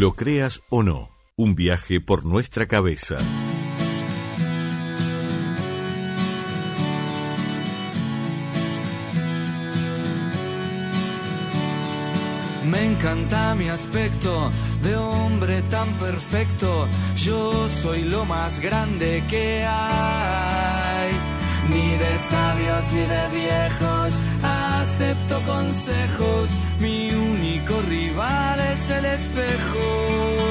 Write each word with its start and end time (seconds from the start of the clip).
Lo 0.00 0.12
creas 0.12 0.62
o 0.68 0.84
no, 0.84 1.10
un 1.36 1.56
viaje 1.56 2.00
por 2.00 2.24
nuestra 2.24 2.68
cabeza. 2.68 3.16
Me 12.70 12.84
encanta 12.84 13.56
mi 13.56 13.68
aspecto 13.70 14.52
de 14.84 14.94
hombre 14.94 15.62
tan 15.62 15.92
perfecto. 15.94 16.86
Yo 17.16 17.68
soy 17.68 18.04
lo 18.04 18.24
más 18.24 18.60
grande 18.60 19.24
que 19.28 19.66
hay. 19.66 21.10
Ni 21.70 21.90
de 21.96 22.18
sabios 22.30 22.84
ni 22.92 23.00
de 23.00 23.28
viejos 23.34 24.14
acepto 24.42 25.40
consejos. 25.40 26.48
Mi 26.80 27.10
único 27.10 27.74
rival 27.88 28.60
es 28.60 28.77
el 28.90 29.04
espejo. 29.04 30.47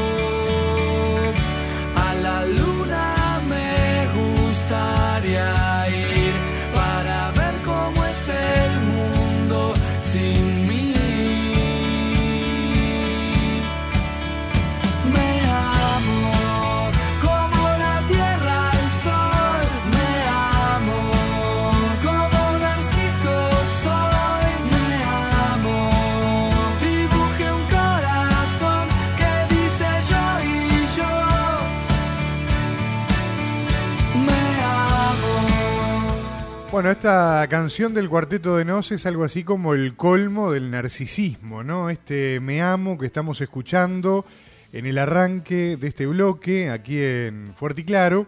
Esta 36.91 37.45
canción 37.49 37.93
del 37.93 38.07
Cuarteto 38.07 38.55
de 38.55 38.63
Nos 38.63 38.93
es 38.93 39.05
algo 39.05 39.25
así 39.25 39.43
como 39.43 39.73
el 39.73 39.95
colmo 39.95 40.53
del 40.53 40.71
narcisismo, 40.71 41.61
¿no? 41.61 41.89
Este 41.89 42.39
Me 42.39 42.61
Amo 42.61 42.97
que 42.97 43.05
estamos 43.05 43.41
escuchando 43.41 44.25
en 44.71 44.85
el 44.85 44.97
arranque 44.97 45.75
de 45.75 45.87
este 45.87 46.05
bloque 46.05 46.69
aquí 46.69 46.97
en 46.97 47.53
Fuerte 47.55 47.81
y 47.81 47.83
Claro. 47.83 48.27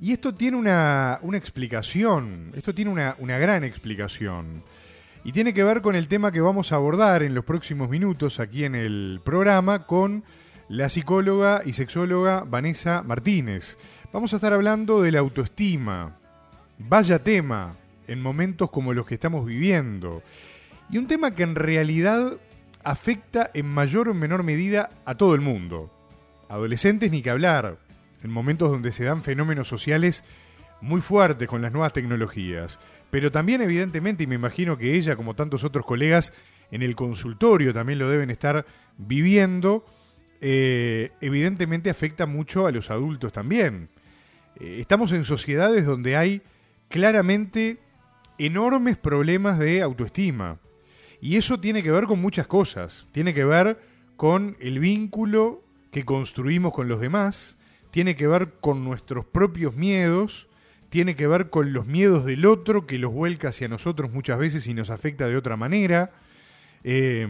Y 0.00 0.12
esto 0.12 0.32
tiene 0.32 0.56
una, 0.56 1.18
una 1.22 1.38
explicación, 1.38 2.52
esto 2.54 2.72
tiene 2.72 2.92
una, 2.92 3.16
una 3.18 3.36
gran 3.36 3.64
explicación. 3.64 4.62
Y 5.24 5.32
tiene 5.32 5.52
que 5.52 5.64
ver 5.64 5.82
con 5.82 5.96
el 5.96 6.06
tema 6.06 6.30
que 6.30 6.40
vamos 6.40 6.70
a 6.70 6.76
abordar 6.76 7.24
en 7.24 7.34
los 7.34 7.44
próximos 7.44 7.90
minutos 7.90 8.38
aquí 8.38 8.64
en 8.64 8.76
el 8.76 9.20
programa 9.24 9.86
con 9.86 10.22
la 10.68 10.88
psicóloga 10.88 11.62
y 11.64 11.72
sexóloga 11.72 12.44
Vanessa 12.46 13.02
Martínez. 13.02 13.76
Vamos 14.12 14.32
a 14.32 14.36
estar 14.36 14.52
hablando 14.52 15.02
de 15.02 15.12
la 15.12 15.18
autoestima, 15.18 16.16
Vaya 16.78 17.18
tema 17.18 17.74
en 18.08 18.20
momentos 18.20 18.70
como 18.70 18.92
los 18.92 19.06
que 19.06 19.14
estamos 19.14 19.46
viviendo. 19.46 20.22
Y 20.90 20.98
un 20.98 21.06
tema 21.06 21.34
que 21.34 21.44
en 21.44 21.54
realidad 21.54 22.38
afecta 22.82 23.50
en 23.54 23.66
mayor 23.66 24.08
o 24.08 24.14
menor 24.14 24.42
medida 24.42 24.90
a 25.04 25.14
todo 25.14 25.34
el 25.34 25.40
mundo. 25.40 25.90
Adolescentes 26.48 27.10
ni 27.10 27.22
que 27.22 27.30
hablar, 27.30 27.78
en 28.22 28.30
momentos 28.30 28.70
donde 28.70 28.92
se 28.92 29.04
dan 29.04 29.22
fenómenos 29.22 29.68
sociales 29.68 30.24
muy 30.80 31.00
fuertes 31.00 31.46
con 31.48 31.62
las 31.62 31.72
nuevas 31.72 31.92
tecnologías. 31.92 32.80
Pero 33.10 33.30
también 33.30 33.60
evidentemente, 33.60 34.24
y 34.24 34.26
me 34.26 34.34
imagino 34.34 34.78
que 34.78 34.94
ella, 34.94 35.16
como 35.16 35.34
tantos 35.34 35.64
otros 35.64 35.84
colegas, 35.84 36.32
en 36.70 36.82
el 36.82 36.94
consultorio 36.96 37.72
también 37.72 37.98
lo 37.98 38.08
deben 38.08 38.30
estar 38.30 38.66
viviendo, 38.96 39.84
eh, 40.40 41.10
evidentemente 41.20 41.90
afecta 41.90 42.26
mucho 42.26 42.66
a 42.66 42.70
los 42.70 42.90
adultos 42.90 43.32
también. 43.32 43.88
Eh, 44.60 44.78
estamos 44.80 45.12
en 45.12 45.24
sociedades 45.24 45.84
donde 45.86 46.16
hay 46.16 46.42
claramente 46.88 47.78
enormes 48.38 48.96
problemas 48.96 49.58
de 49.58 49.82
autoestima. 49.82 50.58
Y 51.20 51.36
eso 51.36 51.60
tiene 51.60 51.82
que 51.82 51.90
ver 51.90 52.04
con 52.04 52.20
muchas 52.20 52.46
cosas. 52.46 53.06
Tiene 53.12 53.34
que 53.34 53.44
ver 53.44 53.78
con 54.16 54.56
el 54.60 54.78
vínculo 54.78 55.62
que 55.90 56.04
construimos 56.04 56.72
con 56.72 56.88
los 56.88 57.00
demás, 57.00 57.56
tiene 57.90 58.16
que 58.16 58.26
ver 58.26 58.54
con 58.60 58.84
nuestros 58.84 59.24
propios 59.24 59.74
miedos, 59.74 60.48
tiene 60.90 61.16
que 61.16 61.26
ver 61.26 61.50
con 61.50 61.72
los 61.72 61.86
miedos 61.86 62.24
del 62.24 62.46
otro 62.46 62.86
que 62.86 62.98
los 62.98 63.12
vuelca 63.12 63.48
hacia 63.48 63.68
nosotros 63.68 64.12
muchas 64.12 64.38
veces 64.38 64.66
y 64.66 64.74
nos 64.74 64.90
afecta 64.90 65.26
de 65.26 65.36
otra 65.36 65.56
manera. 65.56 66.12
Eh, 66.84 67.26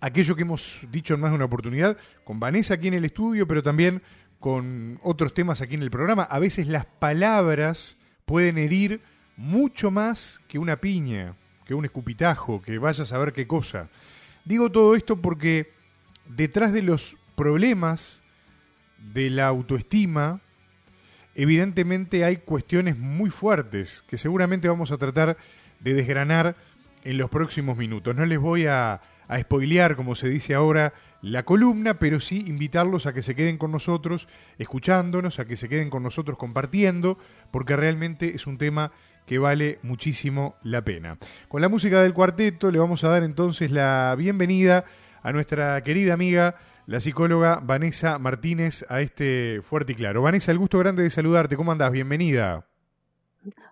aquello 0.00 0.36
que 0.36 0.42
hemos 0.42 0.80
dicho 0.90 1.14
en 1.14 1.20
más 1.20 1.30
de 1.30 1.36
una 1.36 1.44
oportunidad, 1.44 1.96
con 2.24 2.40
Vanessa 2.40 2.74
aquí 2.74 2.88
en 2.88 2.94
el 2.94 3.04
estudio, 3.04 3.46
pero 3.46 3.62
también 3.62 4.02
con 4.38 4.98
otros 5.02 5.34
temas 5.34 5.60
aquí 5.60 5.74
en 5.74 5.82
el 5.82 5.90
programa, 5.90 6.22
a 6.22 6.38
veces 6.38 6.66
las 6.66 6.86
palabras 6.86 7.96
pueden 8.24 8.56
herir 8.56 9.02
mucho 9.40 9.90
más 9.90 10.38
que 10.48 10.58
una 10.58 10.76
piña, 10.76 11.34
que 11.64 11.72
un 11.72 11.86
escupitajo, 11.86 12.60
que 12.60 12.76
vaya 12.76 13.04
a 13.04 13.06
saber 13.06 13.32
qué 13.32 13.46
cosa. 13.46 13.88
Digo 14.44 14.70
todo 14.70 14.94
esto 14.94 15.16
porque 15.16 15.72
detrás 16.28 16.74
de 16.74 16.82
los 16.82 17.16
problemas 17.36 18.20
de 19.14 19.30
la 19.30 19.46
autoestima, 19.46 20.40
evidentemente 21.34 22.22
hay 22.22 22.36
cuestiones 22.36 22.98
muy 22.98 23.30
fuertes 23.30 24.04
que 24.06 24.18
seguramente 24.18 24.68
vamos 24.68 24.90
a 24.90 24.98
tratar 24.98 25.38
de 25.80 25.94
desgranar 25.94 26.54
en 27.02 27.16
los 27.16 27.30
próximos 27.30 27.78
minutos. 27.78 28.14
No 28.14 28.26
les 28.26 28.38
voy 28.38 28.66
a, 28.66 29.00
a 29.26 29.40
spoilear, 29.40 29.96
como 29.96 30.16
se 30.16 30.28
dice 30.28 30.54
ahora, 30.54 30.92
la 31.22 31.44
columna, 31.44 31.98
pero 31.98 32.20
sí 32.20 32.44
invitarlos 32.46 33.06
a 33.06 33.14
que 33.14 33.22
se 33.22 33.34
queden 33.34 33.56
con 33.56 33.72
nosotros, 33.72 34.28
escuchándonos, 34.58 35.38
a 35.38 35.46
que 35.46 35.56
se 35.56 35.70
queden 35.70 35.88
con 35.88 36.02
nosotros 36.02 36.36
compartiendo, 36.36 37.16
porque 37.50 37.74
realmente 37.74 38.34
es 38.36 38.46
un 38.46 38.58
tema 38.58 38.92
que 39.30 39.38
vale 39.38 39.78
muchísimo 39.84 40.56
la 40.64 40.82
pena. 40.82 41.16
Con 41.46 41.62
la 41.62 41.68
música 41.68 42.02
del 42.02 42.12
cuarteto 42.12 42.72
le 42.72 42.80
vamos 42.80 43.04
a 43.04 43.10
dar 43.10 43.22
entonces 43.22 43.70
la 43.70 44.12
bienvenida 44.18 44.86
a 45.22 45.30
nuestra 45.30 45.80
querida 45.84 46.14
amiga, 46.14 46.56
la 46.86 46.98
psicóloga 46.98 47.60
Vanessa 47.62 48.18
Martínez, 48.18 48.84
a 48.88 49.02
este 49.02 49.60
Fuerte 49.62 49.92
y 49.92 49.94
Claro. 49.94 50.20
Vanessa, 50.22 50.50
el 50.50 50.58
gusto 50.58 50.80
grande 50.80 51.04
de 51.04 51.10
saludarte. 51.10 51.56
¿Cómo 51.56 51.70
andás? 51.70 51.92
Bienvenida. 51.92 52.66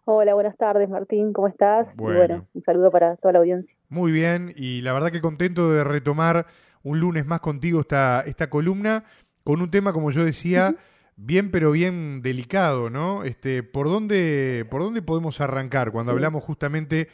Hola, 0.04 0.34
buenas 0.34 0.56
tardes, 0.56 0.88
Martín. 0.88 1.32
¿Cómo 1.32 1.48
estás? 1.48 1.88
Bueno. 1.96 2.14
Y 2.14 2.18
bueno, 2.18 2.46
un 2.54 2.62
saludo 2.62 2.92
para 2.92 3.16
toda 3.16 3.32
la 3.32 3.38
audiencia. 3.40 3.74
Muy 3.88 4.12
bien, 4.12 4.54
y 4.54 4.82
la 4.82 4.92
verdad 4.92 5.10
que 5.10 5.20
contento 5.20 5.72
de 5.72 5.82
retomar 5.82 6.46
un 6.84 7.00
lunes 7.00 7.26
más 7.26 7.40
contigo 7.40 7.80
esta, 7.80 8.20
esta 8.20 8.48
columna 8.48 9.02
con 9.42 9.60
un 9.60 9.72
tema, 9.72 9.92
como 9.92 10.12
yo 10.12 10.24
decía, 10.24 10.76
bien 11.18 11.50
pero 11.50 11.72
bien 11.72 12.22
delicado, 12.22 12.88
¿no? 12.88 13.24
Este, 13.24 13.62
¿por 13.62 13.88
dónde, 13.88 14.64
por 14.70 14.80
dónde 14.80 15.02
podemos 15.02 15.40
arrancar 15.40 15.90
cuando 15.90 16.12
hablamos 16.12 16.44
justamente 16.44 17.08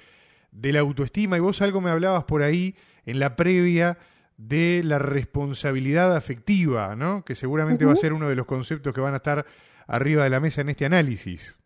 de 0.53 0.73
la 0.73 0.81
autoestima? 0.81 1.37
Y 1.37 1.41
vos 1.41 1.63
algo 1.63 1.81
me 1.81 1.91
hablabas 1.91 2.25
por 2.25 2.43
ahí 2.43 2.77
en 3.07 3.19
la 3.19 3.35
previa 3.35 3.99
de 4.37 4.83
la 4.85 4.99
responsabilidad 4.99 6.15
afectiva, 6.15 6.95
¿no? 6.95 7.25
Que 7.25 7.35
seguramente 7.35 7.87
va 7.87 7.93
a 7.93 7.97
ser 7.97 8.13
uno 8.13 8.29
de 8.29 8.37
los 8.37 8.47
conceptos 8.47 8.93
que 8.93 9.01
van 9.01 9.15
a 9.15 9.19
estar 9.19 9.47
arriba 9.87 10.25
de 10.25 10.31
la 10.31 10.41
mesa 10.41 10.61
en 10.61 10.69
este 10.69 10.85
análisis. 10.85 11.59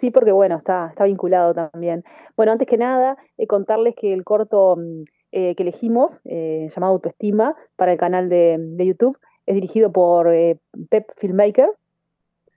Sí, 0.00 0.10
porque 0.10 0.32
bueno, 0.32 0.56
está, 0.56 0.88
está 0.88 1.04
vinculado 1.04 1.54
también. 1.54 2.04
Bueno, 2.36 2.52
antes 2.52 2.68
que 2.68 2.76
nada, 2.76 3.16
eh, 3.38 3.46
contarles 3.46 3.94
que 3.98 4.12
el 4.12 4.24
corto 4.24 4.76
mm, 4.76 5.02
eh, 5.32 5.54
que 5.56 5.62
elegimos, 5.62 6.20
eh, 6.24 6.68
llamado 6.74 6.94
Autoestima, 6.94 7.54
para 7.76 7.92
el 7.92 7.98
canal 7.98 8.28
de, 8.28 8.56
de 8.58 8.86
YouTube, 8.86 9.18
es 9.46 9.54
dirigido 9.54 9.92
por 9.92 10.32
eh, 10.32 10.56
Pep 10.90 11.06
Filmmaker, 11.18 11.68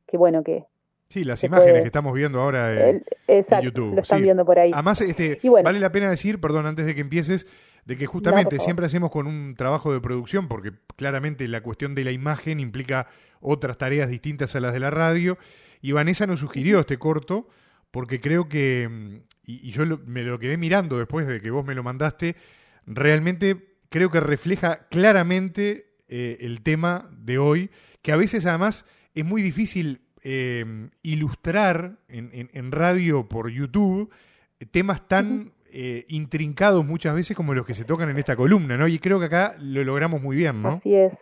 que 0.08 0.18
bueno, 0.18 0.44
que 0.44 0.64
Sí, 1.10 1.24
las 1.24 1.42
imágenes 1.44 1.72
puede- 1.72 1.82
que 1.84 1.88
estamos 1.88 2.14
viendo 2.14 2.42
ahora 2.42 2.74
eh, 2.74 2.90
él- 2.90 3.06
exacto, 3.28 3.64
YouTube, 3.64 3.96
lo 3.96 4.02
están 4.02 4.20
sí. 4.20 4.24
viendo 4.24 4.46
por 4.46 4.60
ahí. 4.60 4.72
Además, 4.74 5.00
este, 5.02 5.40
bueno. 5.44 5.64
vale 5.66 5.80
la 5.80 5.92
pena 5.92 6.10
decir, 6.10 6.40
perdón, 6.42 6.66
antes 6.66 6.86
de 6.86 6.96
que 6.96 7.02
empieces, 7.02 7.48
de 7.86 7.96
que 7.98 8.06
justamente 8.06 8.60
siempre 8.60 8.86
hacemos 8.86 9.10
con 9.12 9.26
un 9.28 9.56
trabajo 9.56 9.94
de 9.94 10.02
producción, 10.02 10.50
porque 10.50 10.74
claramente 10.98 11.48
la 11.48 11.62
cuestión 11.62 11.96
de 11.96 12.04
la 12.04 12.12
imagen 12.12 12.60
implica 12.60 13.08
otras 13.40 13.78
tareas 13.78 14.10
distintas 14.10 14.54
a 14.56 14.60
las 14.60 14.74
de 14.74 14.82
la 14.82 14.90
radio, 14.90 15.38
y 15.82 15.94
Vanessa 15.94 16.28
nos 16.28 16.42
sugirió 16.42 16.82
este 16.82 16.98
corto, 16.98 17.48
porque 17.92 18.20
creo 18.20 18.50
que, 18.50 19.22
y, 19.46 19.66
y 19.70 19.72
yo 19.72 19.86
lo- 19.86 20.00
me 20.06 20.24
lo 20.24 20.38
quedé 20.40 20.58
mirando 20.58 20.98
después 20.98 21.26
de 21.26 21.40
que 21.40 21.52
vos 21.52 21.64
me 21.66 21.74
lo 21.76 21.84
mandaste, 21.84 22.36
realmente 22.86 23.76
creo 23.90 24.12
que 24.12 24.20
refleja 24.20 24.88
claramente 24.90 25.87
eh, 26.10 26.38
el 26.42 26.62
tema 26.62 27.10
de 27.18 27.38
hoy, 27.38 27.70
que 28.02 28.12
a 28.12 28.16
veces 28.18 28.46
además 28.46 28.86
es 29.14 29.26
muy 29.26 29.42
difícil 29.42 30.02
eh, 30.24 30.66
ilustrar 31.04 31.98
en, 32.08 32.30
en- 32.34 32.50
en 32.54 32.72
radio 32.72 33.28
por 33.28 33.50
YouTube 33.50 34.10
eh, 34.60 34.66
temas 34.66 35.08
tan 35.08 35.52
eh, 35.72 36.06
intrincados 36.08 36.86
muchas 36.86 37.14
veces 37.16 37.36
como 37.36 37.54
los 37.54 37.66
que 37.66 37.74
se 37.74 37.84
tocan 37.86 38.10
en 38.10 38.18
esta 38.18 38.36
columna, 38.36 38.78
¿no? 38.78 38.88
Y 38.88 39.00
creo 39.00 39.20
que 39.20 39.26
acá 39.26 39.56
lo 39.60 39.84
logramos 39.84 40.22
muy 40.22 40.36
bien, 40.38 40.62
¿no? 40.62 40.70
Así 40.70 40.96
es. 40.96 41.14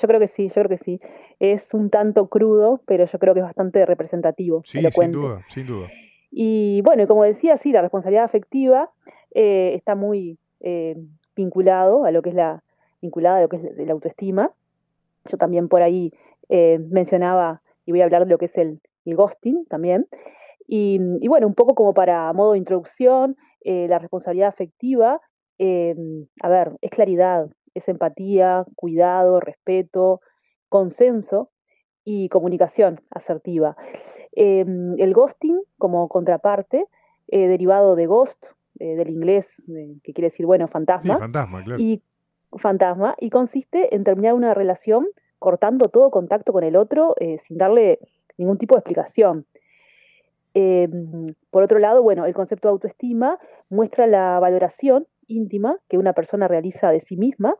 Yo 0.00 0.08
creo 0.08 0.20
que 0.20 0.28
sí, 0.28 0.48
yo 0.48 0.54
creo 0.54 0.68
que 0.68 0.78
sí. 0.84 1.00
Es 1.38 1.72
un 1.72 1.88
tanto 1.90 2.28
crudo, 2.28 2.82
pero 2.86 3.06
yo 3.06 3.18
creo 3.18 3.32
que 3.34 3.40
es 3.40 3.46
bastante 3.46 3.86
representativo, 3.86 4.62
Sí, 4.66 4.80
sin 4.90 5.12
duda, 5.12 5.42
sin 5.48 5.66
duda. 5.66 5.88
Y 6.30 6.80
bueno, 6.82 7.04
y 7.04 7.06
como 7.06 7.22
decía, 7.24 7.56
sí, 7.56 7.70
la 7.72 7.80
responsabilidad 7.82 8.24
afectiva 8.24 8.90
eh, 9.34 9.72
está 9.76 9.94
muy 9.94 10.38
eh, 10.60 10.96
vinculado 11.36 12.04
a 12.04 12.10
lo 12.10 12.22
que 12.22 12.30
es 12.30 12.34
la, 12.34 12.63
vinculada 13.04 13.38
a 13.38 13.42
lo 13.42 13.48
que 13.48 13.56
es 13.56 13.62
la 13.76 13.92
autoestima. 13.92 14.52
Yo 15.26 15.36
también 15.36 15.68
por 15.68 15.82
ahí 15.82 16.12
eh, 16.48 16.78
mencionaba, 16.90 17.62
y 17.86 17.92
voy 17.92 18.00
a 18.00 18.04
hablar 18.04 18.24
de 18.24 18.30
lo 18.30 18.38
que 18.38 18.46
es 18.46 18.56
el, 18.56 18.80
ghosting 19.06 19.66
también. 19.66 20.06
Y, 20.66 20.98
bueno, 21.28 21.46
un 21.46 21.54
poco 21.54 21.74
como 21.74 21.92
para 21.92 22.32
modo 22.32 22.52
de 22.52 22.58
introducción, 22.58 23.36
eh, 23.60 23.86
la 23.86 23.98
responsabilidad 23.98 24.48
afectiva, 24.48 25.20
a 25.60 26.48
ver, 26.48 26.72
es 26.80 26.90
claridad, 26.90 27.50
es 27.74 27.86
empatía, 27.88 28.64
cuidado, 28.74 29.40
respeto, 29.40 30.20
consenso 30.70 31.50
y 32.02 32.30
comunicación 32.30 33.02
asertiva. 33.10 33.76
el 34.32 35.12
ghosting 35.12 35.60
como 35.76 36.08
contraparte 36.08 36.86
eh, 37.28 37.48
derivado 37.48 37.96
de 37.96 38.06
ghost, 38.06 38.44
eh, 38.78 38.96
del 38.96 39.08
inglés, 39.08 39.62
que 40.02 40.12
quiere 40.12 40.26
decir, 40.26 40.44
bueno, 40.44 40.68
fantasma. 40.68 41.16
fantasma, 41.18 41.64
claro. 41.64 41.80
Y, 41.80 42.02
fantasma, 42.58 43.14
y 43.18 43.30
consiste 43.30 43.94
en 43.94 44.04
terminar 44.04 44.34
una 44.34 44.54
relación 44.54 45.06
cortando 45.38 45.88
todo 45.88 46.10
contacto 46.10 46.52
con 46.52 46.64
el 46.64 46.76
otro 46.76 47.14
eh, 47.20 47.38
sin 47.38 47.58
darle 47.58 47.98
ningún 48.38 48.58
tipo 48.58 48.74
de 48.74 48.80
explicación. 48.80 49.46
por 51.50 51.62
otro 51.62 51.78
lado, 51.78 52.02
bueno, 52.02 52.26
el 52.26 52.34
concepto 52.34 52.68
de 52.68 52.72
autoestima 52.72 53.38
muestra 53.68 54.06
la 54.06 54.38
valoración 54.38 55.06
íntima 55.26 55.78
que 55.88 55.98
una 55.98 56.12
persona 56.12 56.48
realiza 56.48 56.90
de 56.90 57.00
sí 57.00 57.16
misma, 57.16 57.56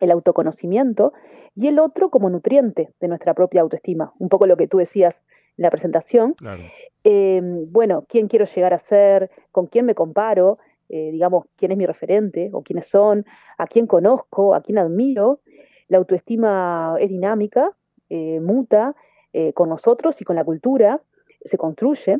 el 0.00 0.10
autoconocimiento, 0.10 1.12
y 1.54 1.66
el 1.68 1.78
otro 1.78 2.10
como 2.10 2.30
nutriente 2.30 2.90
de 3.00 3.08
nuestra 3.08 3.34
propia 3.34 3.62
autoestima. 3.62 4.12
Un 4.18 4.28
poco 4.28 4.46
lo 4.46 4.56
que 4.56 4.68
tú 4.68 4.78
decías 4.78 5.14
en 5.56 5.62
la 5.62 5.70
presentación. 5.70 6.34
Claro. 6.34 6.62
Em, 7.04 7.70
bueno, 7.70 8.04
quién 8.08 8.28
quiero 8.28 8.44
llegar 8.44 8.74
a 8.74 8.78
ser, 8.78 9.30
con 9.52 9.66
quién 9.66 9.86
me 9.86 9.94
comparo, 9.94 10.58
eh, 10.90 11.10
digamos, 11.12 11.46
quién 11.56 11.72
es 11.72 11.78
mi 11.78 11.86
referente 11.86 12.50
o 12.52 12.62
quiénes 12.62 12.86
son, 12.86 13.24
a 13.58 13.66
quién 13.66 13.86
conozco, 13.86 14.54
a 14.54 14.60
quién 14.60 14.78
admiro. 14.78 15.40
La 15.88 15.98
autoestima 15.98 16.96
es 16.98 17.08
dinámica, 17.08 17.70
eh, 18.08 18.40
muta 18.40 18.96
eh, 19.32 19.52
con 19.52 19.68
nosotros 19.68 20.20
y 20.20 20.24
con 20.24 20.34
la 20.34 20.44
cultura, 20.44 21.00
se 21.44 21.56
construye, 21.56 22.18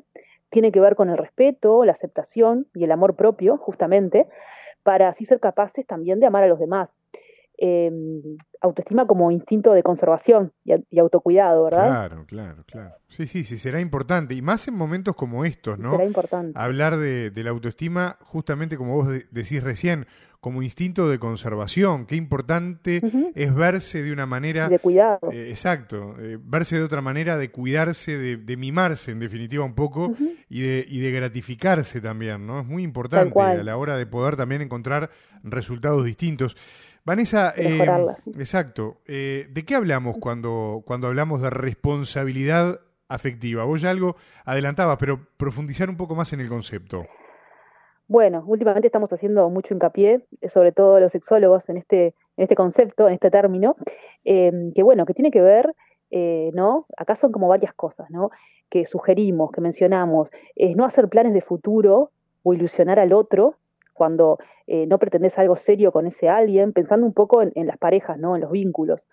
tiene 0.50 0.70
que 0.70 0.80
ver 0.80 0.94
con 0.94 1.10
el 1.10 1.18
respeto, 1.18 1.84
la 1.84 1.92
aceptación 1.92 2.68
y 2.72 2.84
el 2.84 2.92
amor 2.92 3.16
propio, 3.16 3.56
justamente, 3.56 4.28
para 4.84 5.08
así 5.08 5.24
ser 5.24 5.40
capaces 5.40 5.86
también 5.86 6.20
de 6.20 6.26
amar 6.26 6.44
a 6.44 6.48
los 6.48 6.60
demás. 6.60 6.96
Em, 7.62 8.38
autoestima 8.62 9.06
como 9.06 9.30
instinto 9.30 9.74
de 9.74 9.82
conservación 9.82 10.50
y, 10.64 10.98
autocuidado, 10.98 11.64
¿verdad? 11.64 11.88
Claro, 11.88 12.24
claro, 12.26 12.64
claro. 12.66 12.94
Sí, 13.08 13.26
sí, 13.26 13.44
sí, 13.44 13.58
será 13.58 13.80
importante. 13.80 14.34
Y 14.34 14.40
más 14.40 14.66
en 14.66 14.74
momentos 14.74 15.14
como 15.14 15.44
estos, 15.44 15.78
¿no? 15.78 15.92
Será 15.92 16.06
importante. 16.06 16.58
Hablar 16.58 16.96
de, 16.96 17.30
la 17.36 17.50
autoestima, 17.50 18.16
justamente 18.22 18.78
como 18.78 18.94
vos 18.94 19.08
decís 19.30 19.62
recién, 19.62 20.06
como 20.40 20.62
instinto 20.62 21.06
de 21.10 21.18
conservación. 21.18 22.06
Qué 22.06 22.16
importante 22.16 23.02
es 23.34 23.54
verse 23.54 24.02
de 24.02 24.10
una 24.10 24.24
manera... 24.24 24.70
De 24.70 24.78
cuidado. 24.78 25.18
Eh, 25.30 25.50
exacto, 25.50 26.14
eh, 26.18 26.38
verse 26.42 26.78
de 26.78 26.84
otra 26.84 27.02
manera, 27.02 27.36
de 27.36 27.50
cuidarse, 27.50 28.16
de, 28.16 28.56
mimarse 28.56 29.10
en 29.10 29.18
definitiva 29.18 29.66
un 29.66 29.74
poco 29.74 30.14
y, 30.48 30.62
de, 30.62 30.86
y 30.88 31.00
de 31.00 31.10
gratificarse 31.10 32.00
también, 32.00 32.46
¿no? 32.46 32.60
Es 32.60 32.66
muy 32.66 32.82
importante 32.84 33.38
a 33.38 33.62
la 33.62 33.76
hora 33.76 33.98
de 33.98 34.06
poder 34.06 34.36
también 34.36 34.62
encontrar 34.62 35.10
resultados 35.42 36.06
distintos. 36.06 36.56
Vanessa, 37.04 37.54
eh, 37.56 37.78
exacto. 38.38 38.98
Eh, 39.06 39.46
¿De 39.50 39.64
qué 39.64 39.74
hablamos 39.74 40.18
cuando, 40.18 40.82
cuando 40.84 41.06
hablamos 41.06 41.40
de 41.40 41.50
responsabilidad 41.50 42.80
afectiva? 43.08 43.64
Vos 43.64 43.80
ya 43.80 43.90
algo 43.90 44.16
adelantabas, 44.44 44.98
pero 44.98 45.18
profundizar 45.36 45.88
un 45.88 45.96
poco 45.96 46.14
más 46.14 46.32
en 46.32 46.40
el 46.40 46.48
concepto. 46.48 47.06
Bueno, 48.06 48.42
últimamente 48.46 48.88
estamos 48.88 49.12
haciendo 49.12 49.48
mucho 49.50 49.72
hincapié, 49.72 50.26
sobre 50.48 50.72
todo 50.72 50.98
los 50.98 51.12
sexólogos, 51.12 51.68
en 51.68 51.76
este, 51.76 52.06
en 52.36 52.42
este 52.42 52.56
concepto, 52.56 53.06
en 53.06 53.14
este 53.14 53.30
término, 53.30 53.76
em, 54.24 54.72
que 54.72 54.82
bueno, 54.82 55.06
que 55.06 55.14
tiene 55.14 55.30
que 55.30 55.40
ver, 55.40 55.74
eh, 56.10 56.50
¿no? 56.52 56.86
Acá 56.96 57.14
son 57.14 57.30
como 57.30 57.46
varias 57.46 57.72
cosas, 57.72 58.10
¿no? 58.10 58.30
Que 58.68 58.84
sugerimos, 58.84 59.52
que 59.52 59.60
mencionamos, 59.60 60.28
es 60.56 60.76
no 60.76 60.84
hacer 60.84 61.08
planes 61.08 61.34
de 61.34 61.40
futuro 61.40 62.10
o 62.42 62.52
ilusionar 62.52 62.98
al 62.98 63.12
otro, 63.12 63.54
cuando 64.00 64.38
eh, 64.66 64.86
no 64.86 64.98
pretendes 64.98 65.38
algo 65.38 65.56
serio 65.56 65.92
con 65.92 66.06
ese 66.06 66.30
alguien, 66.30 66.72
pensando 66.72 67.04
un 67.04 67.12
poco 67.12 67.42
en, 67.42 67.66
las 67.66 67.76
parejas, 67.76 68.18
¿no? 68.18 68.34
En 68.34 68.40
los 68.40 68.50
vínculos. 68.50 69.06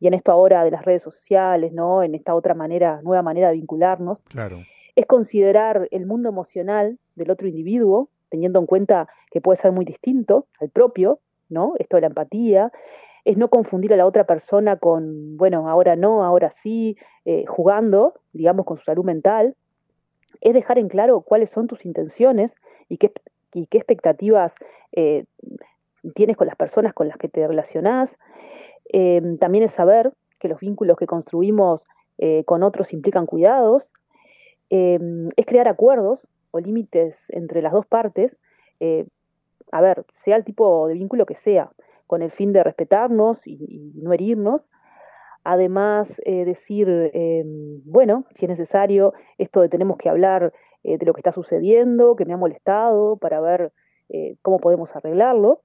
Y 0.00 0.06
en 0.06 0.12
esto 0.12 0.32
ahora 0.32 0.64
de 0.64 0.70
las 0.70 0.84
redes 0.84 1.02
sociales, 1.02 1.72
¿no? 1.72 2.02
En 2.02 2.14
esta 2.14 2.34
otra 2.34 2.52
manera, 2.52 3.00
nueva 3.02 3.22
manera 3.22 3.48
de 3.48 3.54
vincularnos. 3.54 4.20
Claro. 4.24 4.58
Es 4.96 5.06
considerar 5.06 5.88
el 5.92 6.04
mundo 6.04 6.28
emocional 6.28 6.98
del 7.14 7.30
otro 7.30 7.48
individuo, 7.48 8.10
teniendo 8.28 8.58
en 8.58 8.66
cuenta 8.66 9.08
que 9.30 9.40
puede 9.40 9.56
ser 9.56 9.72
muy 9.72 9.86
distinto 9.86 10.46
al 10.60 10.68
propio, 10.68 11.20
¿no? 11.48 11.72
Esto 11.78 11.96
de 11.96 12.02
la 12.02 12.08
empatía. 12.08 12.70
Es 13.24 13.38
no 13.38 13.48
confundir 13.48 13.94
a 13.94 13.96
la 13.96 14.04
otra 14.04 14.24
persona 14.24 14.76
con, 14.76 15.38
bueno, 15.38 15.70
ahora 15.70 15.96
no, 15.96 16.22
ahora 16.22 16.50
sí, 16.50 16.98
eh, 17.24 17.46
jugando, 17.46 18.12
digamos, 18.34 18.66
con 18.66 18.76
su 18.76 18.84
salud 18.84 19.06
mental. 19.06 19.56
Es 20.42 20.52
dejar 20.52 20.76
en 20.76 20.88
claro 20.88 21.22
cuáles 21.22 21.48
son 21.48 21.66
tus 21.66 21.86
intenciones 21.86 22.52
y 22.90 22.98
qué, 22.98 23.10
y 23.54 23.66
qué 23.66 23.78
expectativas 23.78 24.52
eh, 24.92 25.24
tienes 26.14 26.36
con 26.36 26.46
las 26.46 26.56
personas 26.56 26.92
con 26.92 27.08
las 27.08 27.16
que 27.16 27.28
te 27.28 27.46
relacionás. 27.46 28.14
Eh, 28.92 29.22
también 29.40 29.64
es 29.64 29.72
saber 29.72 30.12
que 30.38 30.48
los 30.48 30.60
vínculos 30.60 30.98
que 30.98 31.06
construimos 31.06 31.86
eh, 32.18 32.44
con 32.44 32.62
otros 32.62 32.92
implican 32.92 33.26
cuidados. 33.26 33.90
es 34.70 35.46
crear 35.46 35.68
acuerdos 35.68 36.26
o 36.50 36.58
límites 36.58 37.16
entre 37.28 37.62
las 37.62 37.72
dos 37.72 37.86
partes, 37.86 38.36
a 39.70 39.80
ver, 39.80 40.04
sea 40.12 40.36
el 40.36 40.44
tipo 40.44 40.88
de 40.88 40.94
vínculo 40.94 41.26
que 41.26 41.36
sea, 41.36 41.70
con 42.08 42.22
el 42.22 42.30
fin 42.30 42.52
de 42.52 42.64
respetarnos 42.64 43.46
y, 43.46 43.92
no 43.94 44.12
herirnos. 44.12 44.68
Además, 45.44 46.08
decir, 46.24 46.88
bueno, 47.84 48.24
si 48.34 48.46
es 48.46 48.48
necesario, 48.48 49.12
esto 49.38 49.60
de 49.60 49.68
tenemos 49.68 49.96
que 49.96 50.08
hablar 50.08 50.52
eh, 50.84 50.98
de 50.98 51.06
lo 51.06 51.14
que 51.14 51.20
está 51.20 51.32
sucediendo, 51.32 52.14
que 52.14 52.26
me 52.26 52.34
ha 52.34 52.36
molestado, 52.36 53.16
para 53.16 53.40
ver 53.40 53.72
eh, 54.10 54.36
cómo 54.42 54.58
podemos 54.58 54.94
arreglarlo. 54.94 55.62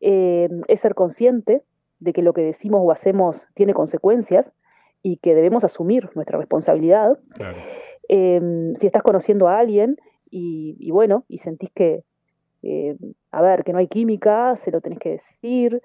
Eh, 0.00 0.48
es 0.66 0.80
ser 0.80 0.96
consciente 0.96 1.62
de 2.00 2.12
que 2.12 2.22
lo 2.22 2.32
que 2.32 2.42
decimos 2.42 2.80
o 2.84 2.90
hacemos 2.90 3.40
tiene 3.54 3.72
consecuencias 3.72 4.50
y 5.00 5.18
que 5.18 5.36
debemos 5.36 5.62
asumir 5.62 6.10
nuestra 6.16 6.38
responsabilidad. 6.38 7.20
si 8.08 8.86
estás 8.86 9.02
conociendo 9.04 9.46
a 9.46 9.58
alguien 9.58 9.96
y, 10.28 10.90
bueno, 10.90 11.24
y 11.28 11.38
sentís 11.38 11.70
que, 11.72 12.02
a 13.30 13.42
ver, 13.42 13.62
que 13.62 13.72
no 13.72 13.78
hay 13.78 13.86
química, 13.86 14.56
se 14.56 14.72
lo 14.72 14.80
tenés 14.80 14.98
que 14.98 15.10
decir. 15.10 15.80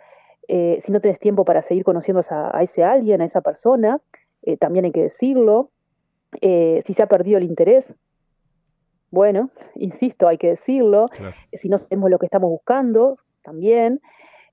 si 0.48 0.92
no 0.92 1.00
tenés 1.00 1.20
tiempo 1.20 1.46
para 1.46 1.62
seguir 1.62 1.84
conociendo 1.84 2.22
a, 2.30 2.64
ese 2.64 2.84
alguien, 2.84 3.22
a 3.22 3.26
esa 3.26 3.42
persona, 3.42 4.02
también 4.60 4.86
hay 4.86 4.92
que 4.92 5.04
decirlo. 5.04 5.70
si 6.42 6.94
se 6.94 7.04
ha 7.04 7.08
perdido 7.08 7.38
el 7.38 7.44
interés, 7.44 7.94
bueno, 9.12 9.50
insisto, 9.76 10.28
hay 10.28 10.38
que 10.38 10.48
decirlo, 10.48 11.08
si 11.54 11.70
no 11.70 11.78
sabemos 11.78 12.10
lo 12.10 12.20
que 12.20 12.26
estamos 12.26 12.50
buscando, 12.50 13.18
también. 13.42 14.02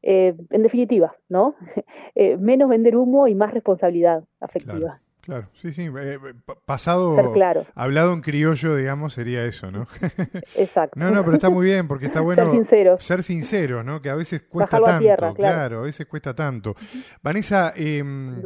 Eh, 0.06 0.34
en 0.50 0.62
definitiva, 0.62 1.16
¿no? 1.28 1.54
Eh, 2.16 2.36
menos 2.36 2.68
vender 2.68 2.94
humo 2.96 3.26
y 3.26 3.34
más 3.34 3.52
responsabilidad 3.52 4.22
afectiva. 4.38 5.00
Claro, 5.24 5.48
sí, 5.54 5.72
sí. 5.72 5.88
Eh, 5.98 6.18
pasado, 6.64 7.32
claro. 7.32 7.66
hablado 7.74 8.12
en 8.12 8.20
criollo, 8.20 8.76
digamos, 8.76 9.14
sería 9.14 9.44
eso, 9.44 9.72
¿no? 9.72 9.88
Exacto. 10.56 11.00
No, 11.00 11.10
no, 11.10 11.24
pero 11.24 11.34
está 11.34 11.50
muy 11.50 11.64
bien, 11.64 11.88
porque 11.88 12.06
está 12.06 12.20
bueno 12.20 12.44
ser 12.44 12.52
sinceros, 12.52 13.04
ser 13.04 13.22
sinceros 13.24 13.84
¿no? 13.84 14.00
Que 14.00 14.10
a 14.10 14.14
veces 14.14 14.42
cuesta 14.42 14.78
tanto, 14.78 15.34
claro. 15.34 15.80
a 15.80 15.82
veces 15.82 16.06
cuesta 16.06 16.34
tanto. 16.34 16.76
Vanessa, 17.20 17.72
em, 17.74 18.40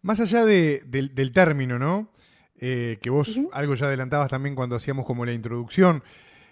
más 0.00 0.20
allá 0.20 0.46
de, 0.46 0.82
del 0.86 1.32
término, 1.32 1.78
¿no? 1.78 2.08
Eh, 2.64 3.00
que 3.02 3.10
vos 3.10 3.40
algo 3.50 3.74
ya 3.74 3.86
adelantabas 3.86 4.28
también 4.28 4.54
cuando 4.54 4.76
hacíamos 4.76 5.04
como 5.04 5.26
la 5.26 5.32
introducción. 5.32 6.04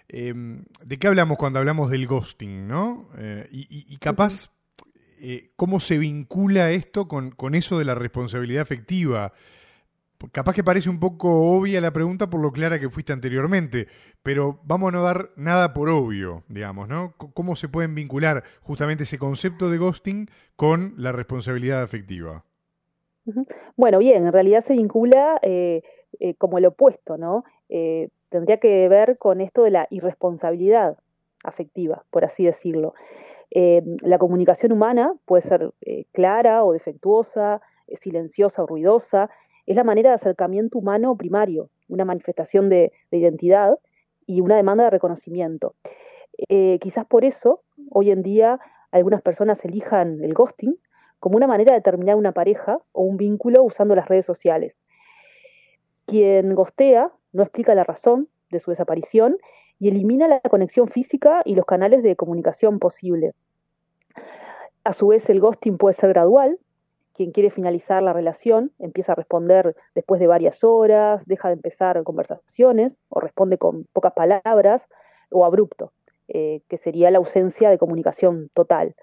Em, 0.09 0.65
¿De 0.83 0.99
qué 0.99 1.07
hablamos 1.07 1.37
cuando 1.37 1.59
hablamos 1.59 1.89
del 1.89 2.05
ghosting, 2.05 2.67
no? 2.67 3.07
Eh, 3.17 3.47
y, 3.49 3.95
capaz, 3.95 4.51
eh, 5.21 5.53
¿cómo 5.55 5.79
se 5.79 5.97
vincula 5.97 6.69
esto 6.71 7.07
con, 7.07 7.55
eso 7.55 7.79
de 7.79 7.85
la 7.85 7.95
responsabilidad 7.95 8.61
afectiva? 8.61 9.31
Capaz 10.33 10.53
que 10.53 10.65
parece 10.65 10.89
un 10.89 10.99
poco 10.99 11.55
obvia 11.55 11.79
la 11.79 11.93
pregunta 11.93 12.29
por 12.29 12.41
lo 12.41 12.51
clara 12.51 12.77
que 12.77 12.89
fuiste 12.89 13.13
anteriormente, 13.13 13.87
pero 14.21 14.59
vamos 14.65 14.89
a 14.89 14.91
no 14.91 15.03
dar 15.03 15.31
nada 15.37 15.73
por 15.73 15.89
obvio, 15.89 16.43
digamos, 16.49 16.89
¿no? 16.89 17.13
¿Cómo 17.15 17.55
se 17.55 17.69
pueden 17.69 17.95
vincular 17.95 18.43
justamente 18.59 19.03
ese 19.03 19.17
concepto 19.17 19.69
de 19.69 19.77
ghosting 19.77 20.29
con 20.57 20.93
la 20.97 21.13
responsabilidad 21.13 21.81
afectiva? 21.81 22.43
Bueno, 23.75 23.99
bien, 23.99 24.25
en 24.25 24.33
realidad 24.33 24.61
se 24.61 24.73
vincula 24.73 25.39
eh, 26.19 26.35
como 26.37 26.57
el 26.57 26.65
opuesto, 26.65 27.17
¿no? 27.17 27.43
Eh, 27.69 28.09
tendría 28.29 28.57
que 28.57 28.87
ver 28.89 29.17
con 29.17 29.41
esto 29.41 29.63
de 29.63 29.71
la 29.71 29.87
irresponsabilidad 29.89 30.97
afectiva, 31.43 32.03
por 32.09 32.25
así 32.25 32.45
decirlo. 32.45 32.93
Eh, 33.51 33.81
la 34.01 34.17
comunicación 34.17 34.71
humana 34.71 35.13
puede 35.25 35.41
ser 35.41 35.71
clara 36.11 36.63
o 36.63 36.73
defectuosa, 36.73 37.61
silenciosa 37.93 38.63
o 38.63 38.67
ruidosa. 38.67 39.29
Es 39.65 39.75
la 39.75 39.83
manera 39.83 40.09
de 40.09 40.15
acercamiento 40.15 40.77
humano 40.77 41.15
primario, 41.15 41.69
una 41.87 42.05
manifestación 42.05 42.69
de, 42.69 42.91
identidad 43.11 43.77
y 44.25 44.41
una 44.41 44.55
demanda 44.55 44.85
de 44.85 44.89
reconocimiento. 44.89 45.75
quizás 46.79 47.05
por 47.05 47.25
eso 47.25 47.61
hoy 47.89 48.11
en 48.11 48.21
día 48.21 48.59
algunas 48.91 49.21
personas 49.21 49.63
elijan 49.65 50.23
el 50.23 50.33
ghosting 50.33 50.77
como 51.21 51.37
una 51.37 51.47
manera 51.47 51.75
de 51.75 51.81
terminar 51.81 52.15
una 52.15 52.31
pareja 52.31 52.79
o 52.91 53.03
un 53.03 53.15
vínculo 53.15 53.63
usando 53.63 53.95
las 53.95 54.09
redes 54.09 54.25
sociales. 54.25 54.75
Quien 56.07 56.55
gostea 56.55 57.11
no 57.31 57.43
explica 57.43 57.75
la 57.75 57.83
razón 57.83 58.27
de 58.49 58.59
su 58.59 58.71
desaparición 58.71 59.37
y 59.79 59.89
elimina 59.89 60.27
la 60.27 60.39
conexión 60.41 60.87
física 60.89 61.43
y 61.45 61.53
los 61.53 61.65
canales 61.65 62.01
de 62.01 62.15
comunicación 62.15 62.79
posible. 62.79 63.33
A 64.83 64.93
su 64.93 65.07
vez, 65.07 65.29
el 65.29 65.39
ghosting 65.39 65.77
puede 65.77 65.93
ser 65.93 66.09
gradual. 66.09 66.57
Quien 67.13 67.31
quiere 67.31 67.51
finalizar 67.51 68.01
la 68.01 68.13
relación 68.13 68.71
empieza 68.79 69.11
a 69.11 69.15
responder 69.15 69.75
después 69.93 70.19
de 70.19 70.25
varias 70.25 70.63
horas, 70.63 71.23
deja 71.27 71.49
de 71.49 71.53
empezar 71.53 72.01
conversaciones 72.03 72.99
o 73.09 73.19
responde 73.19 73.59
con 73.59 73.85
pocas 73.93 74.13
palabras 74.13 74.81
o 75.29 75.45
abrupto, 75.45 75.91
eh, 76.29 76.61
que 76.67 76.77
sería 76.77 77.11
la 77.11 77.19
ausencia 77.19 77.69
de 77.69 77.77
comunicación 77.77 78.49
total. 78.55 78.95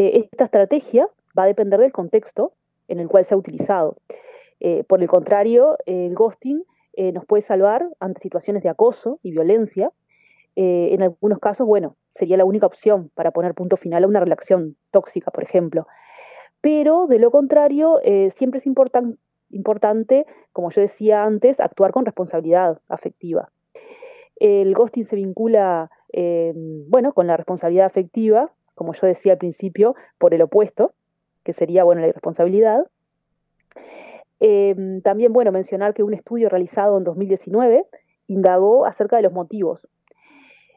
Eh, 0.00 0.26
esta 0.32 0.44
estrategia 0.44 1.06
va 1.38 1.42
a 1.42 1.46
depender 1.46 1.78
del 1.78 1.92
contexto 1.92 2.54
en 2.88 3.00
el 3.00 3.08
cual 3.08 3.26
se 3.26 3.34
ha 3.34 3.36
utilizado. 3.36 3.98
Eh, 4.58 4.82
por 4.84 5.02
el 5.02 5.08
contrario, 5.08 5.76
el 5.84 6.14
ghosting 6.14 6.64
nos 7.14 7.24
puede 7.24 7.40
salvar 7.40 7.88
ante 7.98 8.20
situaciones 8.20 8.62
de 8.62 8.68
acoso 8.68 9.20
y 9.22 9.30
violencia. 9.30 9.90
en 10.56 11.00
algunos 11.02 11.38
casos, 11.38 11.66
bueno, 11.66 11.96
sería 12.14 12.36
la 12.36 12.44
única 12.44 12.66
opción 12.66 13.10
para 13.14 13.30
poner 13.30 13.54
punto 13.54 13.76
final 13.78 14.04
a 14.04 14.06
una 14.06 14.20
relación 14.20 14.76
tóxica, 14.90 15.30
por 15.30 15.44
ejemplo. 15.44 15.86
Pero 16.60 17.06
de 17.06 17.18
lo 17.18 17.30
contrario, 17.30 18.00
siempre 18.34 18.58
es 18.58 18.66
importante, 18.66 20.26
como 20.52 20.70
yo 20.70 20.82
decía 20.82 21.24
antes, 21.24 21.58
actuar 21.60 21.92
con 21.92 22.04
responsabilidad 22.04 22.80
afectiva. 22.88 23.50
El 24.36 24.74
ghosting 24.74 25.06
se 25.06 25.16
vincula, 25.16 25.90
bueno, 26.12 27.14
con 27.14 27.26
la 27.26 27.38
responsabilidad 27.38 27.86
afectiva, 27.86 28.52
como 28.80 28.94
yo 28.94 29.06
decía 29.06 29.32
al 29.32 29.38
principio, 29.38 29.94
por 30.16 30.32
el 30.32 30.40
opuesto, 30.40 30.94
que 31.44 31.52
sería, 31.52 31.84
bueno, 31.84 32.00
la 32.00 32.08
irresponsabilidad. 32.08 32.86
Em, 34.40 35.02
también, 35.02 35.34
bueno, 35.34 35.52
mencionar 35.52 35.92
que 35.92 36.02
un 36.02 36.14
estudio 36.14 36.48
realizado 36.48 36.96
en 36.96 37.04
2019 37.04 37.84
indagó 38.26 38.86
acerca 38.86 39.16
de 39.16 39.22
los 39.22 39.34
motivos. 39.34 39.86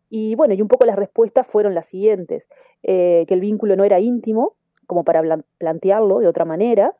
Y 0.09 0.35
bueno, 0.35 0.53
y 0.53 0.61
un 0.61 0.67
poco 0.67 0.85
las 0.85 0.97
respuestas 0.97 1.47
fueron 1.47 1.75
las 1.75 1.85
siguientes, 1.85 2.45
eh, 2.83 3.23
que 3.25 3.33
el 3.35 3.39
vínculo 3.39 3.77
no 3.77 3.85
era 3.85 4.01
íntimo, 4.01 4.57
como 4.85 5.05
para 5.05 5.21
plantearlo 5.57 6.19
de 6.19 6.27
otra 6.27 6.43
manera, 6.43 6.93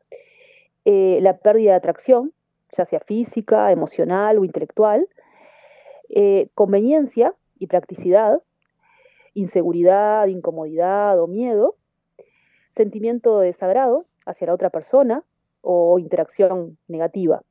eh, 0.86 1.18
la 1.20 1.36
pérdida 1.36 1.72
de 1.72 1.76
atracción, 1.76 2.32
ya 2.74 2.86
sea 2.86 3.00
física, 3.00 3.70
emocional 3.72 4.38
o 4.38 4.44
intelectual, 4.46 5.06
eh, 6.08 6.48
conveniencia 6.54 7.34
y 7.58 7.66
practicidad, 7.66 8.40
inseguridad, 9.34 10.26
incomodidad 10.26 11.20
o 11.20 11.26
miedo, 11.26 11.76
sentimiento 12.74 13.40
de 13.40 13.48
desagrado 13.48 14.06
hacia 14.26 14.46
la 14.46 14.54
otra 14.54 14.70
persona 14.70 15.22
o 15.60 15.98
interacción 15.98 16.78
negativa. 16.88 17.42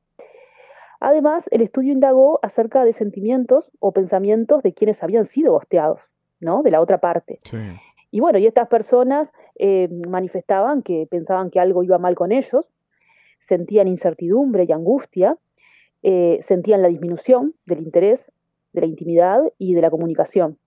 Además, 1.00 1.44
el 1.52 1.62
estudio 1.62 1.92
indagó 1.92 2.40
acerca 2.44 2.86
de 2.86 2.94
sentimientos 2.94 3.70
o 3.80 3.92
pensamientos 3.92 4.64
de 4.64 4.74
quienes 4.74 5.04
habían 5.04 5.26
sido 5.26 5.52
gosteados, 5.52 6.00
¿no? 6.40 6.64
De 6.64 6.72
la 6.72 6.80
otra 6.80 7.00
parte. 7.00 7.40
Y 8.10 8.20
bueno, 8.22 8.40
y 8.40 8.46
estas 8.46 8.70
personas 8.70 9.30
eh, 9.60 9.90
manifestaban 10.08 10.82
que 10.82 11.08
pensaban 11.10 11.50
que 11.50 11.60
algo 11.60 11.84
iba 11.84 11.98
mal 11.98 12.16
con 12.16 12.32
ellos, 12.32 12.66
sentían 13.40 13.88
incertidumbre 13.88 14.66
y 14.68 14.72
angustia, 14.72 15.38
eh, 16.04 16.40
sentían 16.44 16.82
la 16.82 16.88
disminución 16.88 17.54
del 17.66 17.80
interés, 17.80 18.24
de 18.72 18.82
la 18.82 18.88
intimidad 18.88 19.42
y 19.58 19.74
de 19.74 19.82
la 19.82 19.90
comunicación. 19.90 20.58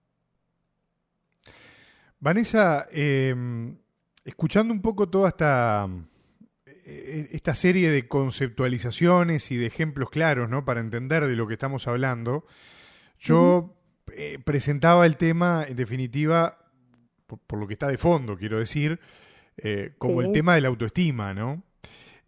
Vanessa, 2.19 2.87
em, 2.91 3.77
escuchando 4.25 4.73
un 4.73 4.81
poco 4.81 5.07
toda 5.07 5.29
esta, 5.29 5.87
eh, 6.65 7.29
esta 7.31 7.53
serie 7.53 7.91
de 7.91 8.07
conceptualizaciones 8.07 9.51
y 9.51 9.57
de 9.57 9.67
ejemplos 9.67 10.09
claros, 10.09 10.49
¿no? 10.49 10.65
Para 10.65 10.81
entender 10.81 11.25
de 11.25 11.35
lo 11.35 11.47
que 11.47 11.53
estamos 11.53 11.87
hablando, 11.87 12.45
yo 13.19 13.75
eh, 14.13 14.39
presentaba 14.43 15.05
el 15.05 15.17
tema, 15.17 15.65
en 15.67 15.75
definitiva, 15.75 16.57
por, 17.45 17.59
lo 17.59 17.67
que 17.67 17.73
está 17.73 17.87
de 17.87 17.97
fondo, 17.97 18.37
quiero 18.37 18.59
decir, 18.59 18.99
eh, 19.57 19.93
como 19.97 20.21
el 20.21 20.31
tema 20.31 20.55
de 20.55 20.61
la 20.61 20.69
autoestima, 20.69 21.33
¿no? 21.33 21.63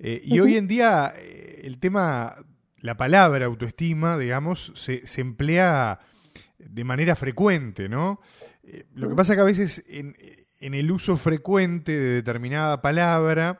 y 0.01 0.39
hoy 0.39 0.55
en 0.55 0.65
día 0.65 1.13
el 1.17 1.77
tema, 1.77 2.33
la 2.77 2.95
palabra 2.95 3.45
autoestima, 3.47 4.17
digamos, 4.17 4.71
se, 4.73 5.05
se 5.05 5.19
emplea 5.19 5.99
de 6.57 6.83
manera 6.85 7.17
frecuente, 7.17 7.89
¿no? 7.89 8.21
Eh, 8.71 8.85
lo 8.93 9.09
que 9.09 9.15
pasa 9.15 9.33
es 9.33 9.37
que 9.37 9.41
a 9.41 9.45
veces 9.45 9.83
en, 9.87 10.15
el 10.59 10.91
uso 10.91 11.17
frecuente 11.17 11.91
de 11.91 12.13
determinada 12.15 12.81
palabra, 12.81 13.59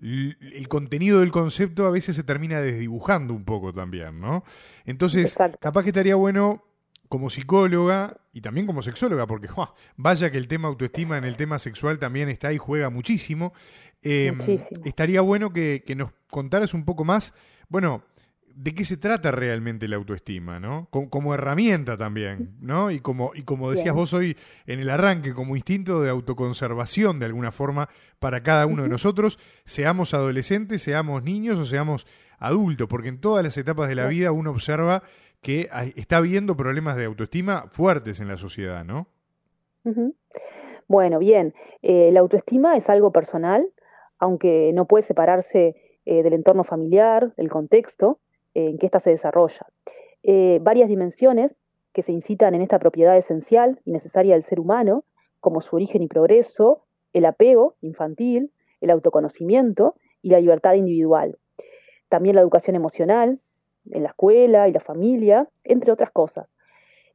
el 0.00 0.66
contenido 0.68 1.20
del 1.20 1.30
concepto 1.30 1.86
a 1.86 1.90
veces 1.90 2.16
se 2.16 2.22
termina 2.22 2.60
desdibujando 2.60 3.34
un 3.34 3.44
poco 3.44 3.72
también, 3.72 4.20
¿no? 4.20 4.44
Entonces, 4.84 5.36
capaz 5.60 5.82
que 5.82 5.90
estaría 5.90 6.14
bueno 6.14 6.64
como 7.08 7.30
psicóloga 7.30 8.18
y 8.32 8.40
también 8.40 8.66
como 8.66 8.82
sexóloga, 8.82 9.26
porque 9.26 9.48
vaya 9.96 10.30
que 10.30 10.38
el 10.38 10.48
tema 10.48 10.68
autoestima 10.68 11.18
en 11.18 11.24
el 11.24 11.36
tema 11.36 11.58
sexual 11.58 11.98
también 11.98 12.28
está 12.28 12.52
y 12.52 12.58
juega 12.58 12.90
muchísimo. 12.90 13.52
Em, 14.02 14.38
estaría 14.84 15.20
bueno 15.20 15.52
que, 15.52 15.82
que, 15.84 15.96
nos 15.96 16.12
contaras 16.30 16.74
un 16.74 16.84
poco 16.84 17.04
más, 17.04 17.34
bueno, 17.68 18.04
de 18.60 18.74
qué 18.74 18.84
se 18.84 18.96
trata 18.96 19.30
realmente 19.30 19.86
la 19.86 19.94
autoestima, 19.94 20.58
¿no? 20.58 20.88
Como, 20.90 21.32
herramienta 21.32 21.96
también, 21.96 22.56
¿no? 22.60 22.90
Y 22.90 22.98
como, 22.98 23.30
y 23.32 23.42
como 23.42 23.70
decías 23.70 23.94
vos 23.94 24.12
hoy 24.12 24.36
en 24.66 24.80
el 24.80 24.90
arranque, 24.90 25.32
como 25.32 25.54
instinto 25.54 26.02
de 26.02 26.10
autoconservación 26.10 27.20
de 27.20 27.26
alguna 27.26 27.52
forma 27.52 27.88
para 28.18 28.42
cada 28.42 28.66
uno 28.66 28.82
de 28.82 28.88
nosotros, 28.88 29.38
seamos 29.64 30.12
adolescentes, 30.12 30.82
seamos 30.82 31.22
niños 31.22 31.56
o 31.56 31.66
seamos 31.66 32.04
adultos, 32.40 32.88
porque 32.88 33.08
en 33.08 33.20
todas 33.20 33.44
las 33.44 33.56
etapas 33.56 33.88
de 33.88 33.94
la 33.94 34.08
vida 34.08 34.32
uno 34.32 34.50
observa 34.50 35.04
que 35.40 35.68
está 35.94 36.16
habiendo 36.16 36.56
problemas 36.56 36.96
de 36.96 37.04
autoestima 37.04 37.66
fuertes 37.70 38.18
en 38.18 38.26
la 38.26 38.38
sociedad, 38.38 38.84
¿no? 38.84 39.06
Bueno, 40.88 41.20
bien, 41.20 41.54
eh, 41.82 42.10
la 42.10 42.18
autoestima 42.18 42.76
es 42.76 42.90
algo 42.90 43.12
personal, 43.12 43.64
aunque 44.18 44.72
no 44.74 44.86
puede 44.86 45.02
separarse 45.02 45.76
eh, 46.06 46.22
del 46.24 46.32
entorno 46.32 46.64
familiar, 46.64 47.36
del 47.36 47.50
contexto, 47.50 48.18
en 48.54 48.78
que 48.78 48.86
ésta 48.86 49.00
se 49.00 49.10
desarrolla. 49.10 49.66
Eh, 50.22 50.58
varias 50.62 50.88
dimensiones 50.88 51.54
que 51.92 52.02
se 52.02 52.12
incitan 52.12 52.54
en 52.54 52.62
esta 52.62 52.78
propiedad 52.78 53.16
esencial 53.16 53.80
y 53.84 53.92
necesaria 53.92 54.34
del 54.34 54.44
ser 54.44 54.60
humano, 54.60 55.04
como 55.40 55.60
su 55.60 55.76
origen 55.76 56.02
y 56.02 56.08
progreso, 56.08 56.84
el 57.12 57.24
apego 57.24 57.76
infantil, 57.80 58.52
el 58.80 58.90
autoconocimiento 58.90 59.94
y 60.22 60.30
la 60.30 60.40
libertad 60.40 60.74
individual. 60.74 61.38
También 62.08 62.36
la 62.36 62.42
educación 62.42 62.76
emocional, 62.76 63.40
en 63.90 64.02
la 64.02 64.10
escuela 64.10 64.68
y 64.68 64.72
la 64.72 64.80
familia, 64.80 65.48
entre 65.64 65.92
otras 65.92 66.10
cosas. 66.10 66.48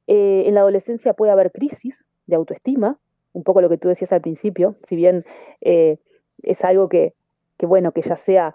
Eh, 0.07 0.43
en 0.47 0.55
la 0.55 0.61
adolescencia 0.61 1.13
puede 1.13 1.31
haber 1.31 1.51
crisis 1.51 2.03
de 2.25 2.35
autoestima, 2.35 2.97
un 3.33 3.43
poco 3.43 3.61
lo 3.61 3.69
que 3.69 3.77
tú 3.77 3.87
decías 3.87 4.11
al 4.11 4.21
principio, 4.21 4.75
si 4.87 4.95
bien 4.95 5.25
eh, 5.61 5.97
es 6.41 6.63
algo 6.63 6.89
que, 6.89 7.13
bueno, 7.59 7.91
que 7.91 8.01
ya 8.01 8.17
sea 8.17 8.53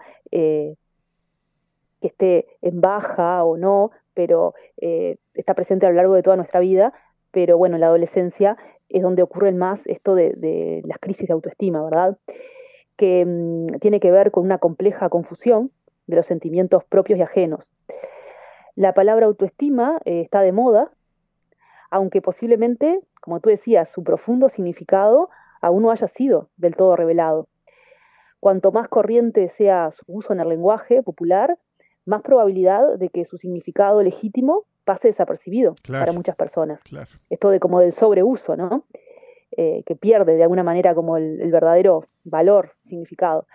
que 2.01 2.07
esté 2.07 2.47
en 2.61 2.81
baja 2.81 3.43
o 3.43 3.57
no, 3.57 3.91
pero 4.13 4.53
eh, 4.77 5.17
está 5.33 5.53
presente 5.53 5.85
a 5.85 5.89
lo 5.89 5.95
largo 5.95 6.13
de 6.15 6.23
toda 6.23 6.35
nuestra 6.35 6.59
vida, 6.59 6.93
pero 7.31 7.57
bueno, 7.57 7.75
en 7.75 7.81
la 7.81 7.87
adolescencia 7.87 8.55
es 8.89 9.01
donde 9.03 9.21
ocurren 9.21 9.57
más 9.57 9.85
esto 9.85 10.15
de, 10.15 10.81
las 10.85 10.97
crisis 10.99 11.27
de 11.27 11.33
autoestima, 11.33 11.83
¿verdad? 11.83 12.17
Que 12.97 13.25
mm, 13.25 13.79
tiene 13.79 13.99
que 13.99 14.11
ver 14.11 14.31
con 14.31 14.43
una 14.43 14.57
compleja 14.57 15.09
confusión 15.09 15.71
de 16.07 16.15
los 16.15 16.25
sentimientos 16.25 16.83
propios 16.83 17.19
y 17.19 17.21
ajenos. 17.21 17.69
La 18.75 18.93
palabra 18.93 19.27
autoestima 19.27 19.99
eh, 20.05 20.21
está 20.21 20.41
de 20.41 20.51
moda, 20.51 20.91
aunque 21.91 22.21
posiblemente, 22.21 22.99
como 23.21 23.39
tú 23.39 23.49
decías, 23.49 23.89
su 23.89 24.03
profundo 24.03 24.49
significado 24.49 25.29
aún 25.61 25.83
no 25.83 25.91
haya 25.91 26.07
sido 26.07 26.49
del 26.57 26.75
todo 26.75 26.95
revelado. 26.95 27.47
Cuanto 28.39 28.71
más 28.71 28.87
corriente 28.87 29.49
sea 29.49 29.91
su 29.91 30.03
uso 30.07 30.33
en 30.33 30.39
el 30.39 30.49
lenguaje 30.49 31.03
popular, 31.03 31.57
más 32.09 32.23
probabilidad 32.23 32.97
de 32.97 33.09
que 33.09 33.23
su 33.23 33.37
significado 33.37 34.01
legítimo 34.01 34.63
pase 34.83 35.09
desapercibido 35.09 35.75
para 35.87 36.11
muchas 36.11 36.35
personas. 36.35 36.81
Esto 37.29 37.51
de 37.51 37.59
como 37.59 37.79
del 37.79 37.93
sobreuso, 37.93 38.57
¿no? 38.57 38.85
Eh, 39.51 39.83
que 39.85 39.95
pierde 39.95 40.35
de 40.35 40.41
alguna 40.43 40.63
manera 40.63 40.95
como 40.95 41.17
el, 41.17 41.51
verdadero 41.51 42.05
valor, 42.23 42.71
significado. 42.87 43.45